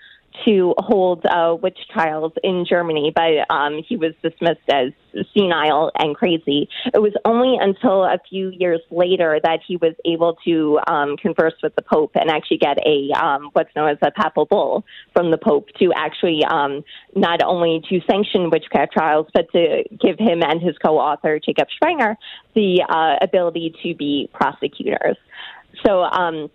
to 0.45 0.73
hold 0.77 1.25
uh, 1.25 1.55
witch 1.61 1.77
trials 1.91 2.33
in 2.43 2.65
Germany, 2.67 3.11
but 3.15 3.53
um, 3.53 3.83
he 3.87 3.95
was 3.95 4.13
dismissed 4.21 4.67
as 4.69 4.91
senile 5.33 5.91
and 5.97 6.15
crazy. 6.15 6.67
It 6.93 7.01
was 7.01 7.13
only 7.25 7.57
until 7.59 8.03
a 8.03 8.17
few 8.29 8.49
years 8.49 8.81
later 8.89 9.39
that 9.43 9.59
he 9.65 9.77
was 9.77 9.93
able 10.05 10.37
to 10.45 10.79
um, 10.87 11.17
converse 11.17 11.53
with 11.61 11.75
the 11.75 11.81
Pope 11.81 12.11
and 12.15 12.29
actually 12.29 12.57
get 12.57 12.77
a 12.85 13.11
um, 13.17 13.49
what's 13.53 13.73
known 13.75 13.89
as 13.89 13.97
a 14.01 14.11
papal 14.11 14.45
bull 14.45 14.83
from 15.13 15.31
the 15.31 15.37
Pope 15.37 15.69
to 15.79 15.91
actually 15.95 16.43
um, 16.45 16.83
not 17.15 17.43
only 17.43 17.81
to 17.89 17.99
sanction 18.09 18.49
witchcraft 18.49 18.93
trials, 18.93 19.27
but 19.33 19.51
to 19.51 19.83
give 20.01 20.17
him 20.17 20.41
and 20.41 20.61
his 20.61 20.77
co-author 20.83 21.39
Jacob 21.39 21.67
Sprenger 21.75 22.15
the 22.55 22.83
uh, 22.89 23.23
ability 23.23 23.75
to 23.83 23.95
be 23.95 24.29
prosecutors. 24.33 25.17
So. 25.85 26.01
Um, 26.03 26.49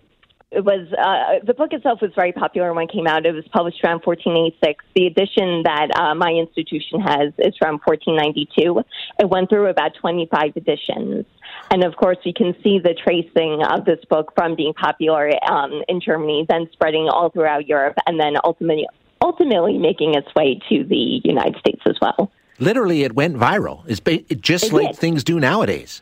it 0.50 0.64
was 0.64 0.88
uh, 0.92 1.44
the 1.44 1.52
book 1.52 1.72
itself 1.72 2.00
was 2.00 2.10
very 2.14 2.32
popular 2.32 2.72
when 2.72 2.84
it 2.84 2.92
came 2.92 3.06
out. 3.06 3.26
It 3.26 3.34
was 3.34 3.44
published 3.52 3.84
around 3.84 4.00
1486. 4.04 4.82
The 4.96 5.06
edition 5.06 5.62
that 5.64 5.88
uh, 5.94 6.14
my 6.14 6.30
institution 6.30 7.00
has 7.00 7.32
is 7.38 7.54
from 7.58 7.78
1492. 7.84 8.80
It 9.20 9.28
went 9.28 9.50
through 9.50 9.66
about 9.66 9.94
25 10.00 10.56
editions, 10.56 11.26
and 11.70 11.84
of 11.84 11.96
course, 11.96 12.16
you 12.24 12.32
can 12.32 12.54
see 12.62 12.78
the 12.78 12.94
tracing 12.94 13.62
of 13.62 13.84
this 13.84 14.02
book 14.08 14.32
from 14.34 14.56
being 14.56 14.72
popular 14.72 15.30
um, 15.50 15.82
in 15.86 16.00
Germany, 16.00 16.46
then 16.48 16.68
spreading 16.72 17.08
all 17.10 17.28
throughout 17.28 17.68
Europe, 17.68 17.96
and 18.06 18.18
then 18.18 18.34
ultimately 18.42 18.86
ultimately 19.20 19.76
making 19.76 20.14
its 20.14 20.32
way 20.34 20.60
to 20.70 20.84
the 20.84 21.20
United 21.24 21.56
States 21.58 21.82
as 21.86 21.96
well. 22.00 22.30
Literally, 22.58 23.02
it 23.02 23.14
went 23.14 23.36
viral. 23.36 23.82
It's 23.86 24.00
ba- 24.00 24.24
it 24.32 24.40
just 24.40 24.66
It 24.66 24.72
like 24.72 24.88
did. 24.92 24.96
things 24.96 25.24
do 25.24 25.38
nowadays. 25.38 26.00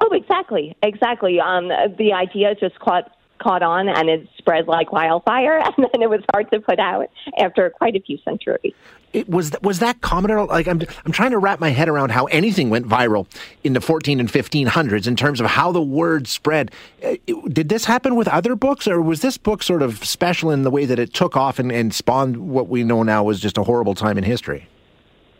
Oh, 0.00 0.10
exactly, 0.12 0.76
exactly. 0.82 1.40
Um, 1.40 1.68
the 1.68 2.12
idea 2.12 2.54
just 2.54 2.78
caught 2.78 3.10
caught 3.38 3.62
on 3.62 3.88
and 3.88 4.08
it 4.08 4.28
spread 4.38 4.66
like 4.66 4.92
wildfire, 4.92 5.58
and 5.64 5.88
then 5.92 6.02
it 6.02 6.10
was 6.10 6.22
hard 6.32 6.50
to 6.50 6.60
put 6.60 6.78
out 6.78 7.08
after 7.38 7.70
quite 7.70 7.96
a 7.96 8.00
few 8.00 8.18
centuries. 8.24 8.74
It 9.12 9.28
was 9.28 9.52
was 9.62 9.78
that 9.78 10.00
common 10.00 10.32
at 10.32 10.38
all? 10.38 10.46
Like 10.46 10.66
I'm 10.66 10.82
I'm 11.04 11.12
trying 11.12 11.30
to 11.30 11.38
wrap 11.38 11.60
my 11.60 11.68
head 11.68 11.88
around 11.88 12.10
how 12.10 12.24
anything 12.26 12.68
went 12.68 12.88
viral 12.88 13.28
in 13.62 13.72
the 13.72 13.80
14 13.80 14.18
and 14.18 14.28
1500s 14.28 15.06
in 15.06 15.14
terms 15.14 15.40
of 15.40 15.46
how 15.46 15.70
the 15.70 15.80
word 15.80 16.26
spread. 16.26 16.72
Uh, 17.04 17.14
Did 17.48 17.68
this 17.68 17.84
happen 17.84 18.16
with 18.16 18.26
other 18.26 18.56
books, 18.56 18.88
or 18.88 19.00
was 19.00 19.20
this 19.20 19.38
book 19.38 19.62
sort 19.62 19.82
of 19.82 20.04
special 20.04 20.50
in 20.50 20.62
the 20.62 20.70
way 20.70 20.84
that 20.84 20.98
it 20.98 21.14
took 21.14 21.36
off 21.36 21.60
and, 21.60 21.70
and 21.70 21.94
spawned 21.94 22.36
what 22.36 22.68
we 22.68 22.82
know 22.82 23.04
now 23.04 23.22
was 23.22 23.38
just 23.38 23.56
a 23.56 23.62
horrible 23.62 23.94
time 23.94 24.18
in 24.18 24.24
history? 24.24 24.68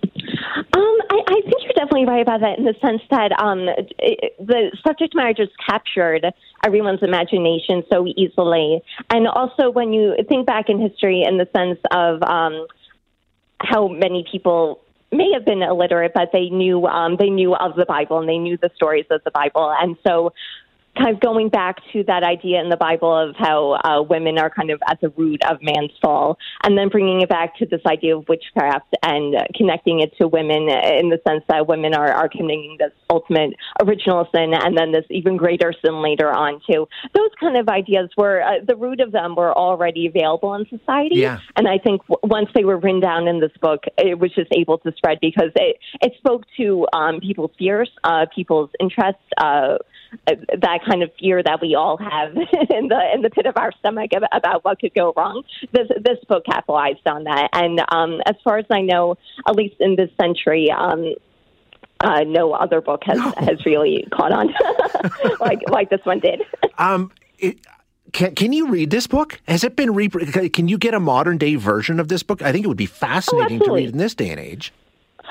Um, 0.05 0.99
I, 1.11 1.23
I 1.27 1.41
think 1.43 1.55
you're 1.65 1.84
definitely 1.95 2.13
right 2.13 2.23
about 2.23 2.41
that 2.41 2.59
in 2.59 2.65
the 2.65 2.75
sense 2.81 3.03
that 3.11 3.33
um, 3.41 3.69
it, 3.99 4.35
the 4.39 4.77
subject 4.87 5.15
matter 5.15 5.33
just 5.33 5.53
captured 5.65 6.27
everyone's 6.65 7.03
imagination 7.03 7.83
so 7.93 8.07
easily. 8.07 8.83
And 9.11 9.27
also, 9.29 9.71
when 9.71 9.93
you 9.93 10.15
think 10.29 10.47
back 10.47 10.69
in 10.69 10.81
history 10.81 11.25
in 11.27 11.39
the 11.39 11.49
sense 11.55 11.79
of 11.91 12.23
um, 12.23 12.67
how 13.61 13.89
many 13.89 14.27
people 14.31 14.81
may 15.13 15.31
have 15.33 15.45
been 15.45 15.63
illiterate, 15.63 16.13
but 16.15 16.31
they 16.33 16.49
knew 16.49 16.87
um, 16.87 17.17
they 17.19 17.31
knew 17.31 17.55
of 17.55 17.77
the 17.77 17.87
Bible 17.87 18.19
and 18.19 18.29
they 18.29 18.39
knew 18.39 18.57
the 18.61 18.71
stories 18.75 19.07
of 19.11 19.23
the 19.25 19.31
Bible, 19.31 19.73
and 19.81 19.97
so 20.07 20.33
kind 20.97 21.15
of 21.15 21.21
going 21.21 21.49
back 21.49 21.77
to 21.93 22.05
that 22.05 22.23
idea 22.23 22.61
in 22.61 22.69
the 22.69 22.77
Bible 22.77 23.15
of 23.17 23.35
how 23.37 23.73
uh, 23.85 24.03
women 24.03 24.39
are 24.39 24.51
kind 24.51 24.71
of 24.71 24.81
at 24.89 25.01
the 25.01 25.09
root 25.11 25.43
of 25.51 25.59
man's 25.63 25.93
fall, 26.01 26.39
and 26.63 26.77
then 26.79 26.89
bringing 26.89 27.21
it 27.21 27.29
back 27.29 27.57
to 27.57 27.67
this 27.67 27.81
idea 27.87 28.17
of 28.17 28.29
witchcraft 28.29 28.95
and 29.03 29.35
uh, 29.35 29.45
connecting 29.55 30.01
it 30.01 30.17
to 30.19 30.29
women 30.29 30.69
in 30.69 31.09
the 31.11 31.21
sense 31.27 31.43
that 31.49 31.67
women 31.67 31.95
are, 31.95 32.13
are 32.13 32.29
committing 32.29 32.77
this 32.79 32.93
ultimate 33.11 33.55
original 33.83 34.29
sin 34.35 34.53
and 34.55 34.77
then 34.77 34.93
this 34.93 35.05
even 35.11 35.37
greater 35.37 35.73
sin 35.85 36.03
later 36.03 36.33
on 36.33 36.61
too. 36.71 36.87
Those 37.15 37.31
kind 37.41 37.57
of 37.57 37.69
ideas 37.69 38.11
were 38.17 38.43
uh, 38.43 38.65
the 38.67 38.77
root 38.77 39.01
of 39.01 39.13
them 39.13 39.35
were 39.35 39.53
already 39.57 40.07
available 40.07 40.55
in 40.55 40.67
society, 40.69 41.17
Yeah. 41.17 41.41
and 41.57 41.69
I 41.69 41.79
think 41.79 42.03
w- 42.07 42.21
once 42.23 42.49
they 42.55 42.65
were 42.65 42.79
written 42.79 43.01
down 43.01 43.29
in 43.29 43.41
this 43.41 43.53
book, 43.61 43.85
it 43.99 44.19
was 44.19 44.33
just 44.35 44.51
able 44.53 44.79
to 44.79 44.93
spread 44.97 45.19
because 45.21 45.51
it 45.57 45.79
it 46.01 46.13
spoke 46.19 46.45
to 46.57 46.87
um, 46.93 47.21
people's 47.21 47.51
fears, 47.59 47.91
uh, 48.05 48.27
people's 48.35 48.71
interests. 48.81 49.23
Uh, 50.27 50.35
that 50.61 50.81
kind 50.89 51.03
of 51.03 51.11
fear 51.19 51.43
that 51.43 51.61
we 51.61 51.75
all 51.75 51.97
have 51.97 52.37
in 52.71 52.89
the 52.89 53.01
in 53.15 53.23
the 53.23 53.31
pit 53.31 53.47
of 53.47 53.57
our 53.57 53.73
stomach 53.79 54.11
about 54.33 54.65
what 54.65 54.79
could 54.81 54.95
go 54.95 55.13
wrong. 55.17 55.43
This 55.73 55.89
this 56.03 56.19
book 56.29 56.45
capitalized 56.45 57.07
on 57.07 57.25
that, 57.25 57.49
and 57.53 57.81
um, 57.91 58.21
as 58.27 58.37
far 58.43 58.59
as 58.59 58.67
I 58.71 58.81
know, 58.81 59.17
at 59.47 59.55
least 59.55 59.77
in 59.81 59.97
this 59.97 60.11
century. 60.21 60.71
Um, 60.71 61.15
uh, 62.01 62.23
no 62.27 62.53
other 62.53 62.81
book 62.81 63.03
has, 63.05 63.19
has 63.39 63.65
really 63.65 64.07
caught 64.13 64.31
on 64.31 64.53
like 65.41 65.61
like 65.71 65.91
this 65.91 66.01
one 66.05 66.21
did. 66.21 66.43
Um, 66.77 67.13
it, 67.39 67.61
can 68.13 68.35
can 68.35 68.53
you 68.53 68.69
read 68.69 68.91
this 68.91 69.07
book? 69.07 69.41
Has 69.47 69.63
it 69.63 69.77
been 69.77 69.95
re? 69.95 70.09
Can 70.09 70.67
you 70.67 70.77
get 70.77 70.93
a 70.93 70.99
modern 70.99 71.39
day 71.39 71.55
version 71.55 72.01
of 72.01 72.09
this 72.09 72.25
book? 72.25 72.43
I 72.43 72.51
think 72.51 72.65
it 72.65 72.69
would 72.69 72.77
be 72.77 72.87
fascinating 72.87 73.61
to 73.61 73.73
read 73.73 73.91
in 73.91 73.99
this 73.99 74.13
day 74.13 74.31
and 74.31 74.41
age. 74.41 74.73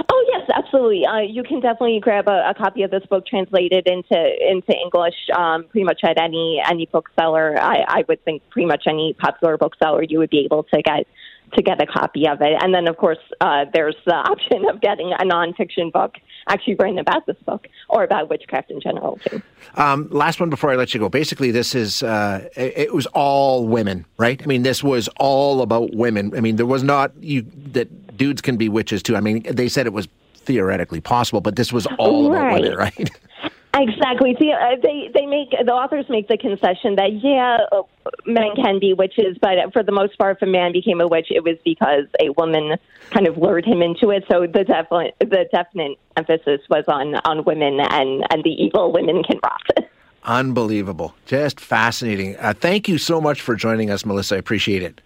Oh 0.09 0.25
yes, 0.47 0.57
absolutely. 0.57 1.05
Uh, 1.05 1.19
you 1.19 1.43
can 1.43 1.59
definitely 1.59 1.99
grab 1.99 2.27
a, 2.27 2.49
a 2.49 2.53
copy 2.53 2.83
of 2.83 2.91
this 2.91 3.05
book 3.09 3.25
translated 3.25 3.87
into 3.87 4.15
into 4.15 4.73
English. 4.73 5.15
Um, 5.35 5.65
pretty 5.65 5.85
much 5.85 6.01
at 6.03 6.19
any 6.19 6.61
any 6.65 6.85
bookseller, 6.87 7.59
I, 7.59 7.83
I 7.87 8.03
would 8.07 8.23
think 8.23 8.47
pretty 8.49 8.67
much 8.67 8.83
any 8.87 9.15
popular 9.19 9.57
bookseller, 9.57 10.03
you 10.03 10.19
would 10.19 10.29
be 10.29 10.45
able 10.45 10.63
to 10.63 10.81
get 10.81 11.07
to 11.55 11.61
get 11.61 11.81
a 11.81 11.85
copy 11.85 12.27
of 12.27 12.41
it. 12.41 12.57
And 12.61 12.73
then, 12.73 12.87
of 12.87 12.97
course, 12.97 13.19
uh, 13.39 13.65
there's 13.73 13.95
the 14.05 14.13
option 14.31 14.67
of 14.69 14.81
getting 14.81 15.13
a 15.13 15.23
nonfiction 15.23 15.91
book 15.91 16.15
actually 16.47 16.75
written 16.75 16.99
about 16.99 17.25
this 17.25 17.37
book 17.45 17.67
or 17.89 18.03
about 18.03 18.29
witchcraft 18.29 18.71
in 18.71 18.81
general 18.81 19.19
too. 19.25 19.41
Um, 19.75 20.09
last 20.09 20.39
one 20.39 20.49
before 20.49 20.71
I 20.71 20.75
let 20.75 20.93
you 20.93 20.99
go. 20.99 21.09
Basically, 21.09 21.51
this 21.51 21.75
is 21.75 22.03
uh, 22.03 22.49
it, 22.55 22.73
it 22.77 22.93
was 22.93 23.05
all 23.07 23.67
women, 23.67 24.05
right? 24.17 24.41
I 24.41 24.45
mean, 24.45 24.63
this 24.63 24.83
was 24.83 25.07
all 25.17 25.61
about 25.61 25.93
women. 25.93 26.35
I 26.35 26.41
mean, 26.41 26.57
there 26.57 26.65
was 26.65 26.83
not 26.83 27.11
you 27.21 27.43
that 27.71 28.17
dudes 28.17 28.41
can 28.41 28.57
be 28.57 28.69
witches 28.69 29.01
too. 29.01 29.15
I 29.15 29.21
mean, 29.21 29.43
they 29.43 29.69
said 29.69 29.85
it 29.85 29.93
was 29.93 30.07
theoretically 30.43 31.01
possible, 31.01 31.41
but 31.41 31.55
this 31.55 31.71
was 31.73 31.85
all 31.97 32.27
about 32.27 32.43
Right. 32.43 32.61
women, 32.61 32.77
right? 32.77 33.11
Exactly. 33.75 34.35
See, 34.39 34.51
uh, 34.51 34.75
they 34.83 35.09
they 35.15 35.25
make 35.25 35.49
the 35.49 35.73
authors 35.73 36.05
make 36.07 36.27
the 36.27 36.37
concession 36.37 36.95
that 36.97 37.11
yeah, 37.23 37.57
uh, 37.71 37.81
men 38.27 38.51
can 38.55 38.77
be 38.79 38.93
witches, 38.93 39.35
but 39.41 39.57
for 39.73 39.81
the 39.81 39.91
most 39.91 40.15
part, 40.19 40.37
if 40.37 40.43
a 40.43 40.45
man 40.45 40.71
became 40.73 41.01
a 41.01 41.07
witch, 41.07 41.29
it 41.31 41.43
was 41.43 41.57
because 41.65 42.05
a 42.19 42.29
woman 42.37 42.77
kind 43.09 43.25
of 43.25 43.35
lured 43.35 43.65
him 43.65 43.81
into 43.81 44.11
it. 44.11 44.25
So 44.31 44.41
the 44.45 44.63
definite 44.63 45.15
the 45.19 45.47
definite 45.51 45.97
emphasis 46.15 46.61
was 46.69 46.83
on 46.87 47.15
on 47.25 47.45
women 47.45 47.79
and 47.79 48.23
and 48.29 48.43
the 48.43 48.51
evil 48.51 48.91
women 48.91 49.23
can 49.23 49.39
rot. 49.41 49.89
Unbelievable, 50.23 51.15
just 51.25 51.59
fascinating. 51.59 52.37
Uh, 52.37 52.53
thank 52.53 52.87
you 52.87 52.99
so 52.99 53.19
much 53.19 53.41
for 53.41 53.55
joining 53.55 53.89
us, 53.89 54.05
Melissa. 54.05 54.35
I 54.35 54.37
appreciate 54.37 54.83
it. 54.83 55.01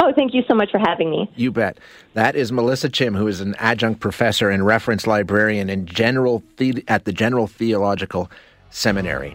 Oh, 0.00 0.12
thank 0.14 0.34
you 0.34 0.42
so 0.48 0.54
much 0.54 0.70
for 0.70 0.78
having 0.78 1.10
me. 1.10 1.30
You 1.36 1.50
bet. 1.52 1.78
That 2.14 2.36
is 2.36 2.52
Melissa 2.52 2.88
Chim, 2.88 3.14
who 3.14 3.26
is 3.26 3.40
an 3.40 3.54
adjunct 3.58 4.00
professor 4.00 4.50
and 4.50 4.64
reference 4.66 5.06
librarian 5.06 5.68
in 5.70 5.86
general 5.86 6.42
the- 6.56 6.84
at 6.88 7.04
the 7.04 7.12
General 7.12 7.46
Theological 7.46 8.30
Seminary. 8.70 9.34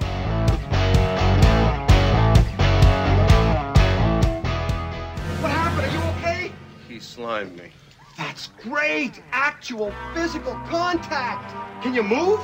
What 5.41 5.51
happened? 5.51 5.87
Are 5.87 5.93
you 5.93 6.03
okay? 6.19 6.51
He 6.87 6.99
slimed 6.99 7.57
me. 7.57 7.71
That's 8.17 8.47
great! 8.61 9.21
Actual 9.31 9.93
physical 10.13 10.53
contact! 10.67 11.53
Can 11.81 11.93
you 11.93 12.03
move? 12.03 12.39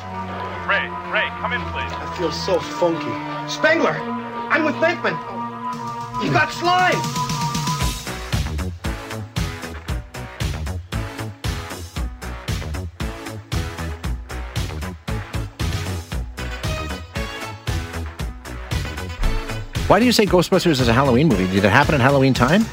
Ray, 0.70 0.88
Ray, 1.12 1.28
come 1.42 1.52
in, 1.52 1.60
please. 1.74 1.92
I 1.92 2.16
feel 2.18 2.32
so 2.32 2.60
funky. 2.60 3.12
Spengler! 3.52 3.92
I'm 3.92 4.64
with 4.64 4.76
Venkman! 4.76 5.18
You 6.24 6.32
got 6.32 6.50
slime! 6.54 7.25
Why 19.88 20.00
do 20.00 20.06
you 20.06 20.12
say 20.12 20.26
Ghostbusters 20.26 20.82
is 20.82 20.88
a 20.88 20.94
Halloween 20.94 21.28
movie? 21.28 21.46
Did 21.46 21.64
it 21.64 21.70
happen 21.70 21.94
at 21.94 22.02
Halloween 22.02 22.34
time? 22.34 22.66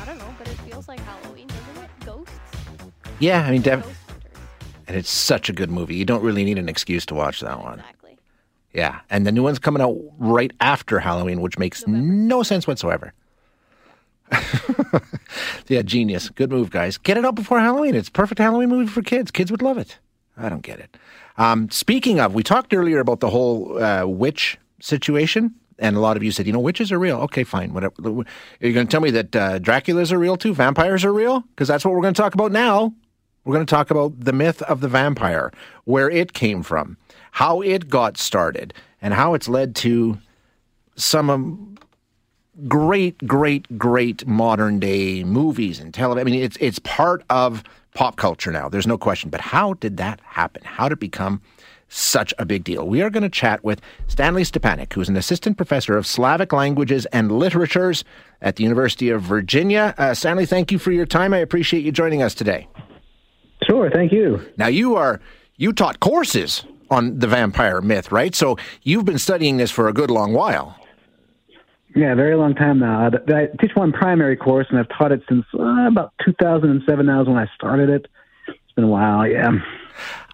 I 0.00 0.06
don't 0.06 0.18
know, 0.18 0.34
but 0.38 0.48
it 0.48 0.54
feels 0.60 0.88
like 0.88 0.98
Halloween, 1.00 1.46
doesn't 1.46 1.84
it? 1.84 1.90
Ghosts? 2.06 2.32
Yeah, 3.18 3.42
I 3.42 3.50
mean, 3.50 3.60
def- 3.60 3.86
and 4.88 4.96
it's 4.96 5.10
such 5.10 5.50
a 5.50 5.52
good 5.52 5.70
movie. 5.70 5.94
You 5.94 6.06
don't 6.06 6.22
really 6.22 6.42
need 6.42 6.56
an 6.56 6.70
excuse 6.70 7.04
to 7.06 7.14
watch 7.14 7.40
that 7.40 7.62
one. 7.62 7.80
Exactly. 7.80 8.16
Yeah, 8.72 9.00
and 9.10 9.26
the 9.26 9.32
new 9.32 9.42
one's 9.42 9.58
coming 9.58 9.82
out 9.82 9.98
right 10.18 10.52
after 10.60 11.00
Halloween, 11.00 11.42
which 11.42 11.58
makes 11.58 11.86
no 11.86 12.42
sense 12.42 12.66
whatsoever. 12.66 13.12
yeah, 15.68 15.82
genius. 15.82 16.30
Good 16.30 16.50
move, 16.50 16.70
guys. 16.70 16.96
Get 16.96 17.18
it 17.18 17.26
out 17.26 17.34
before 17.34 17.60
Halloween. 17.60 17.94
It's 17.94 18.08
a 18.08 18.12
perfect 18.12 18.38
Halloween 18.38 18.70
movie 18.70 18.86
for 18.90 19.02
kids. 19.02 19.30
Kids 19.30 19.50
would 19.50 19.60
love 19.60 19.76
it. 19.76 19.98
I 20.38 20.48
don't 20.48 20.62
get 20.62 20.80
it. 20.80 20.96
Um, 21.36 21.68
speaking 21.68 22.20
of, 22.20 22.32
we 22.34 22.42
talked 22.42 22.72
earlier 22.72 23.00
about 23.00 23.20
the 23.20 23.28
whole 23.28 23.82
uh, 23.82 24.06
witch 24.06 24.56
situation, 24.80 25.54
and 25.78 25.96
a 25.96 26.00
lot 26.00 26.16
of 26.16 26.22
you 26.22 26.30
said, 26.30 26.46
you 26.46 26.52
know, 26.52 26.60
witches 26.60 26.90
are 26.90 26.98
real. 26.98 27.18
Okay, 27.18 27.44
fine. 27.44 27.74
Whatever. 27.74 27.94
Are 28.04 28.24
you 28.60 28.72
going 28.72 28.86
to 28.86 28.90
tell 28.90 29.00
me 29.00 29.10
that 29.10 29.36
uh, 29.36 29.58
Dracula's 29.58 30.12
are 30.12 30.18
real 30.18 30.36
too? 30.36 30.54
Vampires 30.54 31.04
are 31.04 31.12
real? 31.12 31.40
Because 31.40 31.68
that's 31.68 31.84
what 31.84 31.94
we're 31.94 32.00
going 32.00 32.14
to 32.14 32.20
talk 32.20 32.34
about 32.34 32.52
now. 32.52 32.92
We're 33.44 33.54
going 33.54 33.66
to 33.66 33.70
talk 33.70 33.90
about 33.90 34.18
the 34.18 34.32
myth 34.32 34.60
of 34.62 34.80
the 34.80 34.88
vampire, 34.88 35.52
where 35.84 36.10
it 36.10 36.32
came 36.32 36.62
from, 36.62 36.96
how 37.32 37.60
it 37.60 37.88
got 37.88 38.16
started, 38.16 38.74
and 39.00 39.14
how 39.14 39.34
it's 39.34 39.48
led 39.48 39.76
to 39.76 40.18
some 40.96 41.30
um, 41.30 41.78
great, 42.66 43.18
great, 43.26 43.78
great 43.78 44.26
modern 44.26 44.80
day 44.80 45.22
movies 45.22 45.78
and 45.78 45.94
television. 45.94 46.26
I 46.26 46.30
mean, 46.30 46.42
it's 46.42 46.56
it's 46.60 46.78
part 46.80 47.22
of 47.30 47.62
pop 47.94 48.16
culture 48.16 48.50
now. 48.50 48.68
There's 48.68 48.86
no 48.86 48.98
question. 48.98 49.30
But 49.30 49.40
how 49.40 49.74
did 49.74 49.96
that 49.98 50.20
happen? 50.24 50.62
How 50.64 50.88
did 50.88 50.94
it 50.94 51.00
become 51.00 51.40
such 51.88 52.32
a 52.38 52.44
big 52.44 52.64
deal? 52.64 52.86
We 52.86 53.02
are 53.02 53.10
going 53.10 53.22
to 53.22 53.28
chat 53.28 53.62
with 53.64 53.80
Stanley 54.06 54.44
Stepanic, 54.44 54.92
who's 54.92 55.08
an 55.08 55.16
assistant 55.16 55.56
professor 55.56 55.96
of 55.96 56.06
Slavic 56.06 56.52
languages 56.52 57.06
and 57.06 57.32
literatures 57.32 58.04
at 58.42 58.56
the 58.56 58.64
University 58.64 59.10
of 59.10 59.22
Virginia. 59.22 59.94
Uh, 59.98 60.14
Stanley, 60.14 60.46
thank 60.46 60.72
you 60.72 60.78
for 60.78 60.92
your 60.92 61.06
time. 61.06 61.32
I 61.32 61.38
appreciate 61.38 61.84
you 61.84 61.92
joining 61.92 62.22
us 62.22 62.34
today. 62.34 62.68
Sure, 63.68 63.90
thank 63.90 64.12
you. 64.12 64.44
Now 64.56 64.68
you 64.68 64.96
are 64.96 65.20
you 65.56 65.72
taught 65.72 66.00
courses 66.00 66.64
on 66.90 67.18
the 67.18 67.26
vampire 67.26 67.80
myth, 67.80 68.12
right? 68.12 68.34
So 68.34 68.56
you've 68.82 69.04
been 69.04 69.18
studying 69.18 69.56
this 69.56 69.70
for 69.70 69.88
a 69.88 69.92
good 69.92 70.10
long 70.10 70.32
while. 70.32 70.78
Yeah, 71.94 72.14
very 72.14 72.36
long 72.36 72.54
time 72.54 72.78
now. 72.78 73.08
I, 73.08 73.46
teach 73.58 73.70
one 73.74 73.90
primary 73.90 74.36
course, 74.36 74.66
and 74.68 74.78
I've 74.78 74.88
taught 74.90 75.12
it 75.12 75.22
since 75.28 75.46
uh, 75.58 75.88
about 75.88 76.12
2007. 76.26 77.06
Now 77.06 77.22
is 77.22 77.26
when 77.26 77.38
I 77.38 77.46
started 77.54 77.88
it. 77.88 78.06
It's 78.48 78.72
been 78.74 78.84
a 78.84 78.88
while, 78.88 79.26
yeah. 79.26 79.52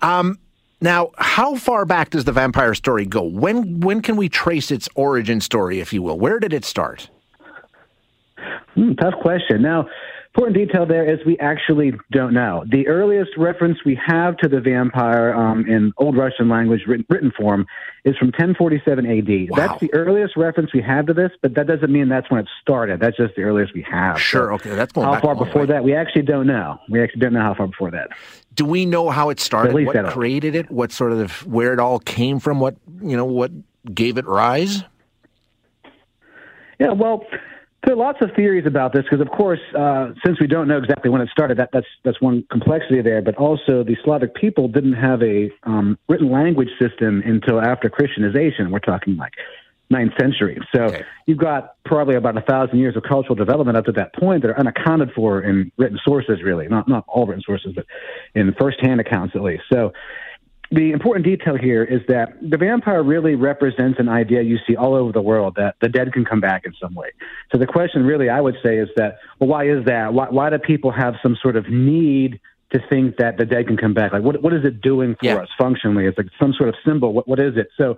Um, 0.02 0.38
now, 0.83 1.11
how 1.17 1.55
far 1.57 1.85
back 1.85 2.11
does 2.11 2.25
the 2.25 2.33
vampire 2.33 2.75
story 2.75 3.07
go? 3.07 3.23
When 3.23 3.81
when 3.81 4.03
can 4.03 4.17
we 4.17 4.29
trace 4.29 4.71
its 4.71 4.89
origin 4.95 5.41
story, 5.41 5.81
if 5.81 5.93
you 5.93 6.03
will? 6.03 6.19
Where 6.19 6.39
did 6.39 6.53
it 6.53 6.65
start? 6.65 7.09
Hmm, 8.75 8.95
tough 8.95 9.15
question. 9.21 9.62
Now, 9.62 9.87
important 10.35 10.57
detail 10.57 10.87
there 10.87 11.09
is 11.09 11.19
we 11.27 11.39
actually 11.39 11.93
don't 12.11 12.33
know. 12.33 12.65
The 12.71 12.89
earliest 12.89 13.33
reference 13.37 13.79
we 13.85 13.99
have 14.05 14.37
to 14.39 14.49
the 14.49 14.61
vampire 14.61 15.35
um, 15.35 15.67
in 15.69 15.93
Old 15.99 16.17
Russian 16.17 16.49
language 16.49 16.81
written, 16.87 17.05
written 17.11 17.33
form 17.37 17.67
is 18.05 18.17
from 18.17 18.29
1047 18.29 19.07
AD. 19.07 19.51
Wow. 19.51 19.57
That's 19.57 19.81
the 19.81 19.93
earliest 19.93 20.37
reference 20.37 20.73
we 20.73 20.81
have 20.83 21.07
to 21.07 21.15
this, 21.15 21.31
but 21.43 21.55
that 21.55 21.67
doesn't 21.67 21.93
mean 21.93 22.09
that's 22.09 22.31
when 22.31 22.41
it 22.41 22.49
started. 22.62 22.99
That's 22.99 23.17
just 23.17 23.35
the 23.37 23.43
earliest 23.43 23.75
we 23.75 23.83
have. 23.83 24.21
Sure, 24.21 24.49
So 24.49 24.55
okay, 24.55 24.71
that's 24.75 24.93
going 24.93 25.07
how 25.07 25.21
far 25.21 25.35
before 25.37 25.62
way. 25.62 25.67
that? 25.67 25.85
We 25.85 25.95
actually 25.95 26.23
don't 26.23 26.47
know. 26.47 26.81
We 26.89 27.03
actually 27.03 27.21
don't 27.21 27.35
know 27.35 27.43
how 27.43 27.55
far 27.55 27.67
before 27.67 27.91
that. 27.91 28.09
Do 28.54 28.64
we 28.64 28.87
know 28.87 29.11
how 29.11 29.30
it 29.30 29.40
started? 29.40 29.75
What 29.75 30.06
created 30.06 30.54
it? 30.54 30.71
What 30.71 30.92
sort 30.92 31.12
of 31.12 31.47
where 31.47 31.72
it 31.72 31.81
all 31.81 31.98
came 31.98 32.38
from? 32.38 32.61
What 32.61 32.77
you 33.03 33.16
know? 33.16 33.24
What 33.24 33.50
gave 33.94 34.18
it 34.18 34.27
rise? 34.27 34.85
Yeah, 36.79 36.92
well, 36.92 37.24
there 37.85 37.94
are 37.94 37.96
lots 37.96 38.18
of 38.22 38.31
theories 38.37 38.66
about 38.66 38.92
this 38.92 39.03
because, 39.03 39.20
of 39.20 39.31
course, 39.31 39.61
uh, 39.77 40.12
since 40.24 40.40
we 40.40 40.46
don't 40.46 40.68
know 40.68 40.79
exactly 40.79 41.11
when 41.11 41.20
it 41.20 41.29
started, 41.31 41.59
that, 41.59 41.70
that's 41.72 41.87
that's 42.05 42.20
one 42.20 42.44
complexity 42.50 43.03
there. 43.03 43.22
But 43.22 43.37
also, 43.37 43.83
the 43.83 43.96
Slavic 44.05 44.35
people 44.35 44.68
didn't 44.68 44.94
have 44.94 45.22
a 45.22 45.50
um, 45.64 45.98
written 46.09 46.31
language 46.31 46.70
system 46.81 47.22
until 47.24 47.61
after 47.61 47.88
Christianization. 47.88 48.70
We're 48.70 48.79
talking 48.79 49.16
like 49.16 49.33
ninth 49.92 50.12
century. 50.20 50.59
So 50.74 50.83
Okay. 50.87 51.02
you've 51.26 51.38
got 51.38 51.74
probably 51.85 52.16
about 52.16 52.37
a 52.37 52.40
thousand 52.40 52.78
years 52.78 52.96
of 52.96 53.05
cultural 53.05 53.37
development 53.37 53.76
up 53.78 53.85
to 53.85 53.92
that 53.92 54.12
point 54.14 54.42
that 54.42 54.50
are 54.50 54.59
unaccounted 54.59 55.12
for 55.14 55.40
in 55.42 55.70
written 55.76 55.98
sources, 56.05 56.42
really. 56.42 56.66
Not 56.68 56.88
not 56.88 57.05
all 57.07 57.26
written 57.26 57.42
sources, 57.46 57.72
but 57.76 57.85
in 58.35 58.52
firsthand 58.61 59.00
accounts 59.00 59.37
at 59.37 59.42
least. 59.42 59.62
So 59.72 59.92
the 60.70 60.90
important 60.92 61.26
detail 61.26 61.57
here 61.57 61.85
is 61.85 62.00
that 62.09 62.28
the 62.40 62.57
vampire 62.57 63.02
really 63.02 63.35
represents 63.35 64.00
an 64.00 64.09
idea 64.09 64.40
you 64.40 64.59
see 64.66 64.74
all 64.74 64.94
over 64.94 65.12
the 65.12 65.20
world 65.20 65.52
that 65.57 65.74
the 65.83 65.88
dead 65.88 66.14
can 66.14 66.24
come 66.24 66.40
back 66.40 66.62
in 66.64 66.72
some 66.81 66.94
way. 66.94 67.11
So 67.52 67.59
the 67.59 67.66
question 67.66 68.05
really 68.07 68.31
I 68.31 68.40
would 68.40 68.57
say 68.64 68.78
is 68.78 68.88
that, 68.96 69.18
well, 69.38 69.50
why 69.50 69.68
is 69.68 69.85
that? 69.85 70.14
Why, 70.14 70.28
why 70.31 70.48
do 70.48 70.59
people 70.59 70.90
have 70.90 71.14
some 71.22 71.37
sort 71.42 71.57
of 71.57 71.68
need 71.68 72.40
to 72.72 72.81
think 72.88 73.18
that 73.18 73.37
the 73.37 73.44
dead 73.44 73.66
can 73.66 73.76
come 73.76 73.92
back? 73.92 74.14
Like, 74.14 74.22
what, 74.22 74.42
what 74.42 74.55
is 74.55 74.64
it 74.64 74.81
doing 74.81 75.14
for 75.20 75.26
Yeah. 75.26 75.42
us 75.42 75.48
functionally? 75.59 76.07
It's 76.07 76.16
like 76.16 76.28
some 76.40 76.55
sort 76.55 76.70
of 76.70 76.74
symbol. 76.87 77.12
What, 77.12 77.28
what 77.28 77.38
is 77.38 77.55
it? 77.59 77.68
So 77.76 77.96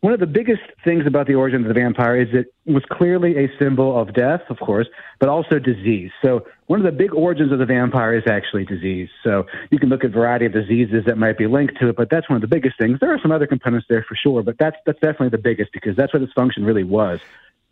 one 0.00 0.14
of 0.14 0.20
the 0.20 0.26
biggest 0.26 0.62
things 0.82 1.06
about 1.06 1.26
the 1.26 1.34
origin 1.34 1.60
of 1.60 1.68
the 1.68 1.74
vampire 1.74 2.18
is 2.20 2.28
it 2.32 2.54
was 2.64 2.82
clearly 2.90 3.36
a 3.36 3.50
symbol 3.58 4.00
of 4.00 4.14
death, 4.14 4.40
of 4.48 4.58
course, 4.58 4.86
but 5.18 5.28
also 5.28 5.58
disease. 5.58 6.10
So 6.24 6.46
one 6.68 6.80
of 6.80 6.86
the 6.86 6.96
big 6.96 7.12
origins 7.12 7.52
of 7.52 7.58
the 7.58 7.66
vampire 7.66 8.14
is 8.14 8.24
actually 8.26 8.64
disease. 8.64 9.10
So 9.22 9.44
you 9.70 9.78
can 9.78 9.90
look 9.90 10.02
at 10.02 10.10
a 10.10 10.12
variety 10.12 10.46
of 10.46 10.52
diseases 10.52 11.04
that 11.04 11.18
might 11.18 11.36
be 11.36 11.46
linked 11.46 11.78
to 11.80 11.88
it, 11.90 11.96
but 11.96 12.08
that's 12.10 12.30
one 12.30 12.36
of 12.36 12.40
the 12.40 12.48
biggest 12.48 12.78
things. 12.78 12.98
There 12.98 13.12
are 13.12 13.18
some 13.20 13.30
other 13.30 13.46
components 13.46 13.86
there 13.90 14.02
for 14.08 14.16
sure, 14.16 14.42
but 14.42 14.56
that's 14.58 14.76
that's 14.86 15.00
definitely 15.00 15.30
the 15.30 15.38
biggest 15.38 15.70
because 15.72 15.96
that's 15.96 16.14
what 16.14 16.22
its 16.22 16.32
function 16.32 16.64
really 16.64 16.84
was. 16.84 17.20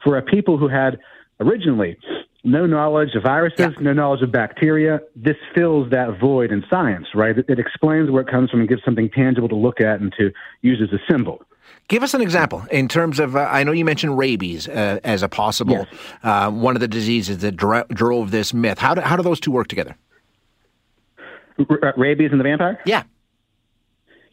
For 0.05 0.19
a 0.19 0.23
people 0.23 0.59
who 0.59 0.69
had 0.69 0.99
originally 1.41 1.97
no 2.45 2.67
knowledge 2.67 3.14
of 3.14 3.23
viruses, 3.23 3.75
no 3.81 3.95
knowledge 3.95 4.23
of 4.23 4.31
bacteria, 4.31 5.01
this 5.17 5.37
fills 5.55 5.91
that 5.91 6.21
void 6.21 6.53
in 6.53 6.62
science, 6.69 7.07
right? 7.14 7.38
It, 7.38 7.47
it 7.49 7.59
explains 7.59 8.11
where 8.11 8.23
it 8.23 8.29
comes 8.29 8.51
from 8.51 8.61
and 8.61 8.69
gives 8.69 8.85
something 8.85 9.09
tangible 9.09 9.49
to 9.49 9.57
look 9.57 9.81
at 9.81 10.01
and 10.01 10.12
to 10.19 10.31
use 10.61 10.81
as 10.83 10.93
a 10.93 11.01
symbol. 11.11 11.43
Give 11.88 12.02
us 12.02 12.12
an 12.12 12.20
example 12.20 12.64
in 12.70 12.87
terms 12.88 13.18
of. 13.18 13.35
Uh, 13.35 13.48
I 13.50 13.64
know 13.64 13.72
you 13.72 13.85
mentioned 13.85 14.18
rabies 14.18 14.68
uh, 14.68 15.00
as 15.04 15.22
a 15.22 15.28
possible 15.28 15.87
uh, 16.22 16.50
one 16.50 16.76
of 16.76 16.81
the 16.81 16.88
diseases 16.88 17.38
that 17.38 17.52
dra- 17.57 17.87
drove 17.88 18.31
this 18.31 18.52
myth. 18.52 18.78
How 18.78 18.94
do 18.94 19.00
how 19.00 19.16
do 19.16 19.22
those 19.22 19.40
two 19.40 19.50
work 19.50 19.68
together? 19.68 19.96
R- 21.70 21.85
uh, 21.85 21.92
rabies 21.96 22.31
and 22.31 22.40
the 22.40 22.44
vampire? 22.44 22.78
Yeah. 22.85 23.04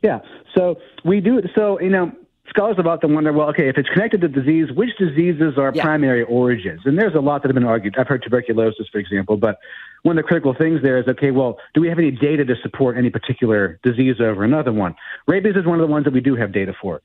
Yeah. 0.04 0.20
So 0.54 0.78
we 1.04 1.22
do. 1.22 1.42
So, 1.56 1.80
you 1.80 1.90
know, 1.90 2.12
scholars 2.50 2.76
about 2.78 3.02
them 3.02 3.14
wonder, 3.16 3.34
well, 3.34 3.50
okay, 3.50 3.70
if 3.70 3.78
it's 3.78 3.90
connected 3.90 4.22
to 4.22 4.28
disease, 4.28 4.72
which 4.72 4.90
diseases 5.00 5.58
are 5.58 5.72
Yeah. 5.74 5.82
primary 5.84 6.24
origins? 6.24 6.82
And 6.86 6.98
there's 6.98 7.16
a 7.16 7.20
lot 7.20 7.42
that 7.42 7.48
have 7.50 7.56
been 7.56 7.64
argued. 7.64 7.96
I've 7.98 8.08
heard 8.08 8.22
tuberculosis, 8.22 8.88
for 8.92 9.00
example, 9.00 9.38
but 9.38 9.58
one 10.04 10.18
of 10.18 10.24
the 10.24 10.28
critical 10.28 10.54
things 10.54 10.82
there 10.84 11.00
is, 11.00 11.08
okay, 11.08 11.32
well, 11.32 11.58
do 11.74 11.82
we 11.82 11.90
have 11.90 11.98
any 11.98 12.12
data 12.12 12.46
to 12.46 12.56
support 12.62 12.98
any 12.98 13.10
particular 13.10 13.80
disease 13.82 14.18
over 14.22 14.44
another 14.44 14.72
one? 14.72 14.96
Rabies 15.28 15.56
is 15.56 15.66
one 15.66 15.80
of 15.80 15.88
the 15.88 15.92
ones 15.92 16.06
that 16.06 16.14
we 16.14 16.22
do 16.22 16.36
have 16.36 16.52
data 16.52 16.74
for. 16.80 17.02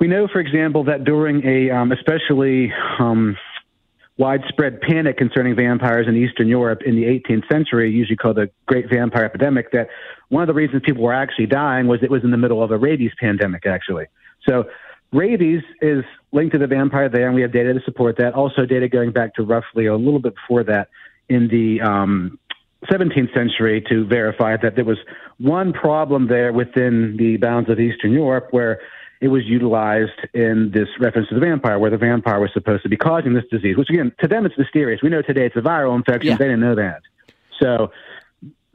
We 0.00 0.06
know, 0.06 0.28
for 0.28 0.40
example, 0.40 0.84
that 0.84 1.04
during 1.04 1.44
a 1.44 1.70
um, 1.70 1.90
especially 1.92 2.72
um, 2.98 3.36
widespread 4.16 4.80
panic 4.80 5.16
concerning 5.16 5.56
vampires 5.56 6.06
in 6.08 6.16
Eastern 6.16 6.48
Europe 6.48 6.82
in 6.84 6.94
the 6.96 7.04
18th 7.04 7.48
century, 7.50 7.90
usually 7.90 8.16
called 8.16 8.36
the 8.36 8.50
Great 8.66 8.90
Vampire 8.90 9.24
Epidemic, 9.24 9.72
that 9.72 9.88
one 10.28 10.42
of 10.42 10.48
the 10.48 10.54
reasons 10.54 10.82
people 10.84 11.02
were 11.02 11.14
actually 11.14 11.46
dying 11.46 11.86
was 11.86 12.02
it 12.02 12.10
was 12.10 12.22
in 12.24 12.30
the 12.30 12.36
middle 12.36 12.62
of 12.62 12.70
a 12.70 12.78
rabies 12.78 13.12
pandemic, 13.18 13.66
actually. 13.66 14.06
So 14.48 14.64
rabies 15.12 15.62
is 15.80 16.04
linked 16.32 16.52
to 16.52 16.58
the 16.58 16.66
vampire 16.66 17.08
there, 17.08 17.26
and 17.26 17.34
we 17.34 17.42
have 17.42 17.52
data 17.52 17.74
to 17.74 17.80
support 17.84 18.18
that. 18.18 18.34
Also, 18.34 18.66
data 18.66 18.88
going 18.88 19.12
back 19.12 19.34
to 19.34 19.42
roughly 19.42 19.86
a 19.86 19.96
little 19.96 20.20
bit 20.20 20.34
before 20.34 20.64
that 20.64 20.88
in 21.28 21.48
the 21.48 21.80
um, 21.80 22.38
17th 22.90 23.34
century 23.34 23.84
to 23.88 24.06
verify 24.06 24.56
that 24.56 24.74
there 24.76 24.84
was 24.84 24.98
one 25.38 25.72
problem 25.72 26.28
there 26.28 26.52
within 26.52 27.16
the 27.18 27.36
bounds 27.36 27.68
of 27.68 27.80
Eastern 27.80 28.12
Europe 28.12 28.48
where 28.50 28.80
it 29.20 29.28
was 29.28 29.44
utilized 29.46 30.20
in 30.34 30.70
this 30.72 30.88
reference 31.00 31.28
to 31.28 31.34
the 31.34 31.40
vampire, 31.40 31.78
where 31.78 31.90
the 31.90 31.98
vampire 31.98 32.40
was 32.40 32.50
supposed 32.52 32.82
to 32.84 32.88
be 32.88 32.96
causing 32.96 33.34
this 33.34 33.44
disease, 33.50 33.76
which 33.76 33.90
again, 33.90 34.12
to 34.20 34.28
them 34.28 34.46
it's 34.46 34.56
mysterious. 34.56 35.02
We 35.02 35.08
know 35.08 35.22
today 35.22 35.46
it's 35.46 35.56
a 35.56 35.60
viral 35.60 35.96
infection. 35.96 36.30
Yeah. 36.30 36.36
They 36.36 36.44
didn't 36.44 36.60
know 36.60 36.76
that. 36.76 37.02
So 37.60 37.90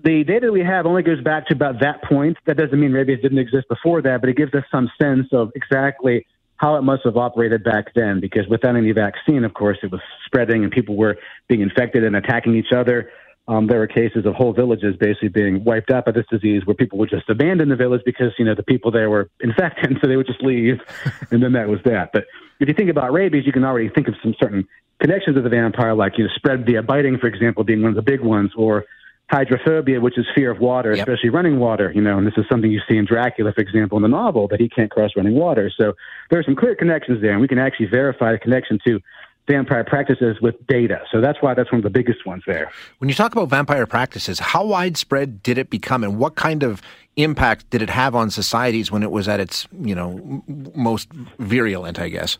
the 0.04 0.24
data 0.26 0.52
we 0.52 0.62
have 0.62 0.86
only 0.86 1.02
goes 1.02 1.22
back 1.22 1.48
to 1.48 1.54
about 1.54 1.80
that 1.80 2.04
point. 2.04 2.38
That 2.46 2.58
doesn't 2.58 2.78
mean 2.78 2.92
rabies 2.92 3.22
didn't 3.22 3.38
exist 3.38 3.70
before 3.70 4.02
that, 4.02 4.20
but 4.20 4.30
it 4.30 4.36
gives 4.36 4.54
us 4.54 4.64
some 4.70 4.92
sense 5.02 5.28
of 5.32 5.52
exactly 5.56 6.28
how 6.58 6.76
it 6.76 6.82
must 6.82 7.04
have 7.06 7.18
operated 7.18 7.64
back 7.64 7.94
then. 7.94 8.20
Because 8.20 8.48
without 8.48 8.76
any 8.76 8.92
vaccine, 8.92 9.46
of 9.46 9.54
course, 9.54 9.78
it 9.82 9.92
was 9.92 10.02
spreading 10.26 10.64
and 10.64 10.72
people 10.72 10.98
were 10.98 11.18
being 11.48 11.62
infected 11.62 12.04
and 12.04 12.16
attacking 12.16 12.56
each 12.56 12.74
other. 12.76 13.10
Um, 13.48 13.68
there 13.68 13.80
were 13.80 13.88
cases 13.88 14.26
of 14.26 14.36
whole 14.36 14.54
villages 14.54 14.96
basically 14.98 15.28
being 15.28 15.64
wiped 15.66 15.92
out 15.92 16.06
by 16.06 16.12
this 16.12 16.26
disease, 16.32 16.66
where 16.66 16.76
people 16.76 16.98
would 17.00 17.10
just 17.10 17.30
abandon 17.30 17.68
the 17.70 17.76
village 17.76 18.02
because 18.06 18.32
you 18.40 18.46
know 18.46 18.56
the 18.56 18.64
people 18.64 18.90
there 18.90 19.10
were 19.10 19.30
infected, 19.42 19.98
so 20.02 20.08
they 20.08 20.16
would 20.16 20.28
just 20.28 20.42
leave, 20.42 20.80
and 21.32 21.44
then 21.44 21.52
that 21.54 21.68
was 21.68 21.80
that. 21.84 22.12
But 22.14 22.26
if 22.60 22.68
you 22.70 22.74
think 22.74 22.90
about 22.90 23.12
rabies, 23.12 23.46
you 23.46 23.52
can 23.52 23.66
already 23.66 23.90
think 23.90 24.08
of 24.08 24.16
some 24.24 24.34
certain 24.40 24.66
connections 25.00 25.36
of 25.36 25.44
the 25.44 25.50
vampire, 25.50 25.94
like 25.94 26.18
you 26.18 26.24
know, 26.24 26.30
spread 26.36 26.66
via 26.66 26.82
biting, 26.82 27.18
for 27.18 27.28
example, 27.28 27.66
being 27.66 27.82
one 27.82 27.90
of 27.90 27.96
the 27.96 28.02
big 28.02 28.22
ones, 28.22 28.52
or 28.56 28.86
hydrophobia, 29.30 30.00
which 30.00 30.18
is 30.18 30.26
fear 30.36 30.52
of 30.52 30.60
water, 30.60 30.96
Yep. 30.96 31.08
especially 31.08 31.30
running 31.30 31.60
water. 31.60 31.92
You 31.94 32.02
know, 32.02 32.18
and 32.18 32.26
this 32.26 32.36
is 32.38 32.46
something 32.50 32.72
you 32.72 32.82
see 32.88 32.96
in 32.98 33.06
Dracula, 33.06 33.52
for 33.52 33.62
example, 33.62 33.98
in 33.98 34.04
the 34.04 34.08
novel, 34.08 34.48
that 34.50 34.62
he 34.62 34.70
can't 34.70 34.90
cross 34.90 35.12
running 35.18 35.36
water. 35.36 35.70
So 35.76 35.94
there 36.30 36.40
are 36.40 36.44
some 36.44 36.56
clear 36.56 36.76
connections 36.76 37.22
there, 37.22 37.32
and 37.32 37.42
we 37.42 37.50
can 37.50 37.60
actually 37.60 37.88
verify 37.88 38.32
the 38.32 38.38
connection 38.40 38.80
to 38.88 39.02
vampire 39.48 39.84
practices 39.84 40.38
with 40.42 40.56
data. 40.68 41.02
So 41.12 41.20
that's 41.20 41.42
why 41.42 41.54
that's 41.54 41.72
one 41.72 41.80
of 41.80 41.84
the 41.84 41.90
biggest 41.90 42.26
ones 42.26 42.44
there. 42.48 42.72
When 43.00 43.10
you 43.10 43.16
talk 43.16 43.34
about 43.34 43.50
vampire 43.50 43.86
practices, 43.86 44.40
how 44.40 44.66
widespread 44.66 45.44
did 45.44 45.58
it 45.58 45.70
become, 45.70 46.04
and 46.04 46.18
what 46.18 46.36
kind 46.36 46.64
of 46.64 46.82
impact 47.16 47.70
did 47.70 47.82
it 47.82 47.90
have 47.90 48.16
on 48.16 48.30
societies 48.32 48.92
when 48.92 49.04
it 49.04 49.12
was 49.12 49.28
at 49.28 49.40
its, 49.40 49.68
you 49.82 49.96
know, 49.96 50.44
most 50.76 51.10
virulent? 51.40 52.00
I 52.00 52.10
guess. 52.10 52.38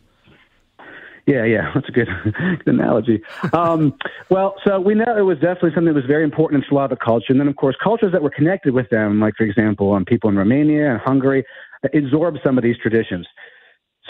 Yeah, 1.26 1.44
yeah, 1.44 1.70
that's 1.74 1.88
a 1.88 1.92
good, 1.92 2.08
good 2.24 2.66
analogy. 2.66 3.22
Um, 3.52 3.94
well, 4.28 4.56
so 4.64 4.80
we 4.80 4.94
know 4.94 5.16
it 5.16 5.22
was 5.22 5.38
definitely 5.38 5.70
something 5.70 5.86
that 5.86 5.94
was 5.94 6.04
very 6.04 6.24
important 6.24 6.62
in 6.62 6.68
Slavic 6.68 7.00
culture, 7.00 7.26
and 7.30 7.40
then 7.40 7.48
of 7.48 7.56
course 7.56 7.76
cultures 7.82 8.12
that 8.12 8.22
were 8.22 8.30
connected 8.30 8.74
with 8.74 8.88
them, 8.90 9.20
like 9.20 9.34
for 9.36 9.44
example, 9.44 9.92
um, 9.92 10.04
people 10.04 10.30
in 10.30 10.36
Romania 10.36 10.92
and 10.92 11.00
Hungary, 11.00 11.44
absorbed 11.92 12.38
some 12.42 12.56
of 12.56 12.64
these 12.64 12.78
traditions. 12.78 13.26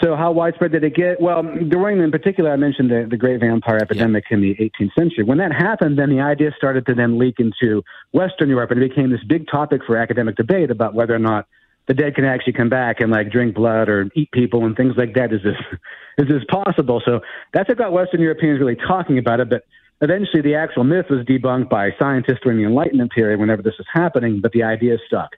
So 0.03 0.15
how 0.15 0.31
widespread 0.33 0.73
did 0.73 0.83
it 0.83 0.93
get? 0.93 1.21
Well, 1.21 1.41
during 1.41 1.99
in 2.01 2.11
particular, 2.11 2.51
I 2.51 2.57
mentioned 2.57 2.91
the, 2.91 3.07
the 3.09 3.15
great 3.15 3.39
vampire 3.39 3.77
epidemic 3.77 4.25
in 4.29 4.41
the 4.41 4.53
18th 4.55 4.93
century. 4.93 5.23
When 5.23 5.37
that 5.37 5.53
happened, 5.53 5.97
then 5.97 6.09
the 6.09 6.19
idea 6.19 6.51
started 6.57 6.85
to 6.87 6.93
then 6.93 7.17
leak 7.17 7.35
into 7.39 7.81
Western 8.11 8.49
Europe, 8.49 8.71
and 8.71 8.83
it 8.83 8.89
became 8.89 9.09
this 9.09 9.23
big 9.23 9.47
topic 9.47 9.81
for 9.87 9.95
academic 9.95 10.35
debate 10.35 10.69
about 10.69 10.95
whether 10.95 11.15
or 11.15 11.19
not 11.19 11.47
the 11.87 11.93
dead 11.93 12.15
can 12.15 12.25
actually 12.25 12.53
come 12.53 12.67
back 12.67 12.99
and 12.99 13.11
like 13.11 13.31
drink 13.31 13.55
blood 13.55 13.87
or 13.87 14.09
eat 14.15 14.31
people 14.31 14.65
and 14.65 14.75
things 14.75 14.95
like 14.97 15.13
that. 15.13 15.31
Is 15.31 15.41
this 15.43 15.55
is 16.17 16.27
this 16.27 16.43
possible? 16.49 17.01
So 17.05 17.21
that's 17.53 17.69
what 17.69 17.77
got 17.77 17.93
Western 17.93 18.19
Europeans 18.19 18.59
really 18.59 18.75
talking 18.75 19.17
about 19.17 19.39
it. 19.39 19.49
But 19.49 19.63
eventually, 20.01 20.41
the 20.41 20.55
actual 20.55 20.83
myth 20.83 21.05
was 21.09 21.25
debunked 21.25 21.69
by 21.69 21.91
scientists 21.97 22.39
during 22.43 22.57
the 22.57 22.65
Enlightenment 22.65 23.11
period. 23.13 23.39
Whenever 23.39 23.61
this 23.61 23.75
was 23.77 23.87
happening, 23.93 24.41
but 24.41 24.51
the 24.51 24.63
idea 24.63 24.97
stuck. 25.07 25.29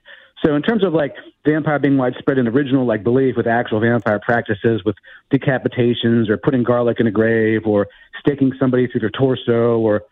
So 0.44 0.54
in 0.54 0.62
terms 0.62 0.84
of 0.84 0.92
like 0.92 1.14
vampire 1.44 1.78
being 1.78 1.96
widespread 1.96 2.38
in 2.38 2.46
original 2.46 2.86
like 2.86 3.02
belief 3.02 3.36
with 3.36 3.46
actual 3.46 3.80
vampire 3.80 4.20
practices 4.20 4.82
with 4.84 4.96
decapitations 5.32 6.28
or 6.28 6.36
putting 6.36 6.62
garlic 6.62 7.00
in 7.00 7.06
a 7.06 7.10
grave 7.10 7.62
or 7.66 7.88
sticking 8.20 8.52
somebody 8.58 8.86
through 8.86 9.00
their 9.00 9.10
torso 9.10 9.78
or 9.78 10.04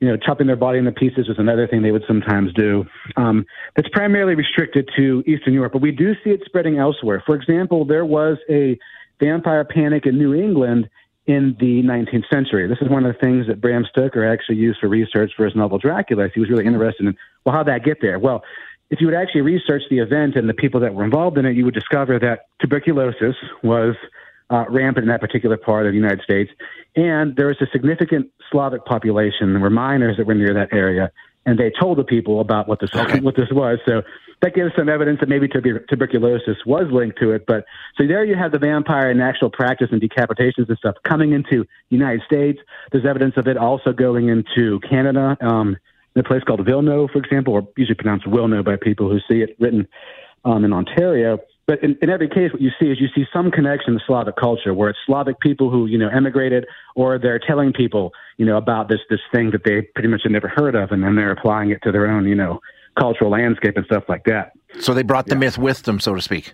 you 0.00 0.08
know 0.08 0.16
chopping 0.16 0.46
their 0.46 0.56
body 0.56 0.78
into 0.78 0.92
pieces 0.92 1.28
was 1.28 1.38
another 1.38 1.66
thing 1.66 1.82
they 1.82 1.92
would 1.92 2.04
sometimes 2.06 2.52
do. 2.54 2.84
Um, 3.16 3.46
it's 3.76 3.88
primarily 3.90 4.34
restricted 4.34 4.88
to 4.96 5.22
Eastern 5.26 5.54
Europe, 5.54 5.72
but 5.72 5.82
we 5.82 5.92
do 5.92 6.14
see 6.24 6.30
it 6.30 6.40
spreading 6.44 6.78
elsewhere. 6.78 7.22
For 7.24 7.34
example, 7.34 7.84
there 7.84 8.04
was 8.04 8.38
a 8.48 8.78
vampire 9.20 9.64
panic 9.64 10.06
in 10.06 10.18
New 10.18 10.34
England 10.34 10.88
in 11.26 11.56
the 11.58 11.82
19th 11.82 12.28
century. 12.30 12.68
This 12.68 12.78
is 12.82 12.90
one 12.90 13.06
of 13.06 13.14
the 13.14 13.18
things 13.18 13.46
that 13.46 13.60
Bram 13.60 13.86
Stoker 13.88 14.30
actually 14.30 14.56
used 14.56 14.78
for 14.80 14.88
research 14.88 15.32
for 15.36 15.46
his 15.46 15.56
novel 15.56 15.78
Dracula. 15.78 16.28
He 16.34 16.40
was 16.40 16.50
really 16.50 16.66
interested 16.66 17.06
in, 17.06 17.16
well, 17.44 17.54
how'd 17.54 17.68
that 17.68 17.82
get 17.82 17.98
there? 18.02 18.18
Well, 18.18 18.42
if 18.94 19.00
you 19.00 19.08
would 19.08 19.16
actually 19.16 19.40
research 19.40 19.82
the 19.90 19.98
event 19.98 20.36
and 20.36 20.48
the 20.48 20.54
people 20.54 20.78
that 20.80 20.94
were 20.94 21.02
involved 21.02 21.36
in 21.36 21.44
it, 21.44 21.56
you 21.56 21.64
would 21.64 21.74
discover 21.74 22.16
that 22.20 22.46
tuberculosis 22.60 23.34
was 23.64 23.96
uh, 24.50 24.64
rampant 24.68 25.02
in 25.02 25.08
that 25.08 25.20
particular 25.20 25.56
part 25.56 25.84
of 25.86 25.92
the 25.92 25.96
United 25.98 26.22
States. 26.22 26.48
And 26.94 27.34
there 27.34 27.48
was 27.48 27.56
a 27.60 27.66
significant 27.72 28.30
Slavic 28.52 28.84
population. 28.84 29.52
There 29.52 29.60
were 29.60 29.68
miners 29.68 30.16
that 30.18 30.28
were 30.28 30.34
near 30.34 30.54
that 30.54 30.72
area, 30.72 31.10
and 31.44 31.58
they 31.58 31.72
told 31.80 31.98
the 31.98 32.04
people 32.04 32.40
about 32.40 32.68
what 32.68 32.78
this 32.78 32.90
Okay. 32.94 33.18
what 33.18 33.34
this 33.34 33.50
was. 33.50 33.80
So 33.84 34.02
that 34.42 34.54
gives 34.54 34.70
some 34.76 34.88
evidence 34.88 35.18
that 35.20 35.28
maybe 35.28 35.48
tuber- 35.48 35.80
tuberculosis 35.90 36.58
was 36.64 36.86
linked 36.92 37.18
to 37.18 37.32
it. 37.32 37.46
But 37.48 37.64
so 37.96 38.06
there 38.06 38.24
you 38.24 38.36
have 38.36 38.52
the 38.52 38.60
vampire 38.60 39.10
and 39.10 39.20
actual 39.20 39.50
practice 39.50 39.88
and 39.90 40.00
decapitations 40.00 40.68
and 40.68 40.78
stuff 40.78 40.94
coming 41.02 41.32
into 41.32 41.64
the 41.90 41.96
United 41.96 42.22
States. 42.26 42.60
There's 42.92 43.06
evidence 43.06 43.34
of 43.36 43.48
it 43.48 43.56
also 43.56 43.92
going 43.92 44.28
into 44.28 44.78
Canada. 44.88 45.36
Um, 45.40 45.78
in 46.14 46.20
a 46.20 46.24
place 46.24 46.42
called 46.44 46.60
Vilno, 46.60 47.10
for 47.10 47.18
example, 47.18 47.54
or 47.54 47.68
usually 47.76 47.94
pronounced 47.94 48.26
Wilno 48.26 48.64
by 48.64 48.76
people 48.76 49.08
who 49.10 49.18
see 49.28 49.42
it 49.42 49.56
written 49.58 49.86
um, 50.44 50.64
in 50.64 50.72
Ontario. 50.72 51.38
But 51.66 51.82
in, 51.82 51.96
in 52.02 52.10
every 52.10 52.28
case, 52.28 52.52
what 52.52 52.60
you 52.60 52.70
see 52.78 52.86
is 52.90 53.00
you 53.00 53.08
see 53.14 53.24
some 53.32 53.50
connection 53.50 53.94
to 53.94 54.00
Slavic 54.06 54.36
culture, 54.36 54.74
where 54.74 54.90
it's 54.90 54.98
Slavic 55.06 55.40
people 55.40 55.70
who 55.70 55.86
you 55.86 55.96
know 55.96 56.08
emigrated, 56.08 56.66
or 56.94 57.18
they're 57.18 57.38
telling 57.38 57.72
people 57.72 58.12
you 58.36 58.44
know 58.44 58.58
about 58.58 58.88
this 58.88 59.00
this 59.08 59.20
thing 59.32 59.50
that 59.52 59.64
they 59.64 59.82
pretty 59.94 60.08
much 60.08 60.22
had 60.24 60.32
never 60.32 60.48
heard 60.48 60.74
of, 60.74 60.92
and 60.92 61.02
then 61.02 61.16
they're 61.16 61.30
applying 61.30 61.70
it 61.70 61.80
to 61.82 61.90
their 61.90 62.06
own 62.06 62.26
you 62.26 62.34
know 62.34 62.60
cultural 62.98 63.30
landscape 63.30 63.76
and 63.76 63.86
stuff 63.86 64.04
like 64.08 64.24
that. 64.24 64.52
So 64.78 64.92
they 64.92 65.02
brought 65.02 65.26
the 65.26 65.36
myth 65.36 65.56
with 65.56 65.82
them, 65.84 66.00
so 66.00 66.14
to 66.14 66.20
speak. 66.20 66.52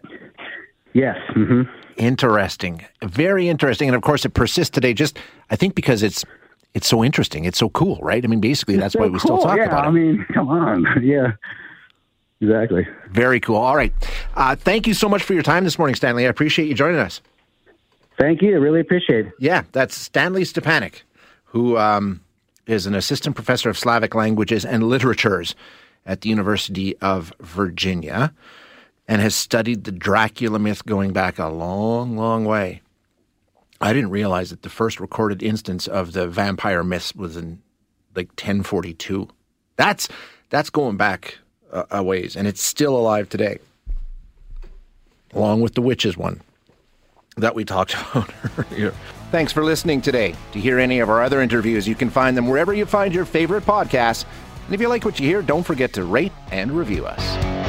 Yes. 0.92 1.16
hmm 1.34 1.62
Interesting, 1.96 2.86
very 3.02 3.48
interesting, 3.48 3.88
and 3.88 3.96
of 3.96 4.02
course 4.02 4.24
it 4.24 4.30
persists 4.32 4.70
today. 4.70 4.94
Just 4.94 5.18
I 5.50 5.56
think 5.56 5.74
because 5.74 6.02
it's 6.02 6.24
it's 6.74 6.86
so 6.86 7.04
interesting, 7.04 7.44
it's 7.44 7.58
so 7.58 7.68
cool, 7.70 7.98
right? 8.02 8.24
I 8.24 8.28
mean, 8.28 8.40
basically 8.40 8.76
that's 8.76 8.94
why 8.94 9.06
we 9.06 9.18
still 9.18 9.38
talk 9.38 9.56
yeah, 9.56 9.64
about 9.64 9.84
it. 9.84 9.88
I 9.88 9.90
mean, 9.90 10.26
come 10.34 10.48
on. 10.48 10.86
Yeah. 11.02 11.32
Exactly. 12.42 12.88
Very 13.10 13.38
cool. 13.38 13.56
All 13.56 13.76
right, 13.76 13.92
uh, 14.34 14.56
thank 14.56 14.86
you 14.86 14.94
so 14.94 15.10
much 15.10 15.22
for 15.22 15.34
your 15.34 15.42
time 15.42 15.64
this 15.64 15.78
morning, 15.78 15.94
Stanley. 15.94 16.24
I 16.24 16.30
appreciate 16.30 16.68
you 16.68 16.74
joining 16.74 16.98
us. 16.98 17.20
Thank 18.18 18.40
you. 18.40 18.52
I 18.52 18.58
really 18.58 18.80
appreciate 18.80 19.26
it. 19.26 19.32
Yeah, 19.38 19.64
that's 19.72 19.94
Stanley 19.94 20.46
Stepanic, 20.46 21.02
who 21.44 21.76
um, 21.76 22.20
is 22.66 22.86
an 22.86 22.94
assistant 22.94 23.34
professor 23.34 23.68
of 23.68 23.78
Slavic 23.78 24.14
languages 24.14 24.64
and 24.64 24.84
literatures 24.84 25.54
at 26.06 26.22
the 26.22 26.30
University 26.30 26.96
of 26.98 27.32
Virginia 27.40 28.32
and 29.06 29.20
has 29.20 29.34
studied 29.34 29.84
the 29.84 29.92
Dracula 29.92 30.58
myth 30.58 30.86
going 30.86 31.12
back 31.12 31.38
a 31.38 31.48
long, 31.48 32.16
long 32.16 32.44
way. 32.44 32.80
I 33.80 33.92
didn't 33.92 34.10
realize 34.10 34.50
that 34.50 34.62
the 34.62 34.68
first 34.68 35.00
recorded 35.00 35.42
instance 35.42 35.88
of 35.88 36.12
the 36.12 36.28
vampire 36.28 36.84
myths 36.84 37.14
was 37.14 37.36
in 37.36 37.62
like 38.14 38.28
1042. 38.28 39.28
That's 39.76 40.08
that's 40.50 40.70
going 40.70 40.96
back 40.96 41.38
a 41.72 42.02
ways, 42.02 42.36
and 42.36 42.46
it's 42.46 42.60
still 42.60 42.96
alive 42.96 43.28
today, 43.28 43.58
along 45.32 45.60
with 45.60 45.74
the 45.74 45.82
witches 45.82 46.16
one 46.16 46.40
that 47.36 47.54
we 47.54 47.64
talked 47.64 47.94
about 48.12 48.30
earlier. 48.58 48.92
Thanks 49.30 49.52
for 49.52 49.64
listening 49.64 50.00
today. 50.00 50.34
To 50.52 50.60
hear 50.60 50.78
any 50.78 50.98
of 50.98 51.08
our 51.08 51.22
other 51.22 51.40
interviews, 51.40 51.86
you 51.86 51.94
can 51.94 52.10
find 52.10 52.36
them 52.36 52.48
wherever 52.48 52.74
you 52.74 52.84
find 52.84 53.14
your 53.14 53.24
favorite 53.24 53.64
podcasts. 53.64 54.24
And 54.66 54.74
if 54.74 54.80
you 54.80 54.88
like 54.88 55.04
what 55.04 55.20
you 55.20 55.26
hear, 55.26 55.40
don't 55.40 55.62
forget 55.62 55.92
to 55.94 56.04
rate 56.04 56.32
and 56.50 56.72
review 56.72 57.06
us. 57.06 57.59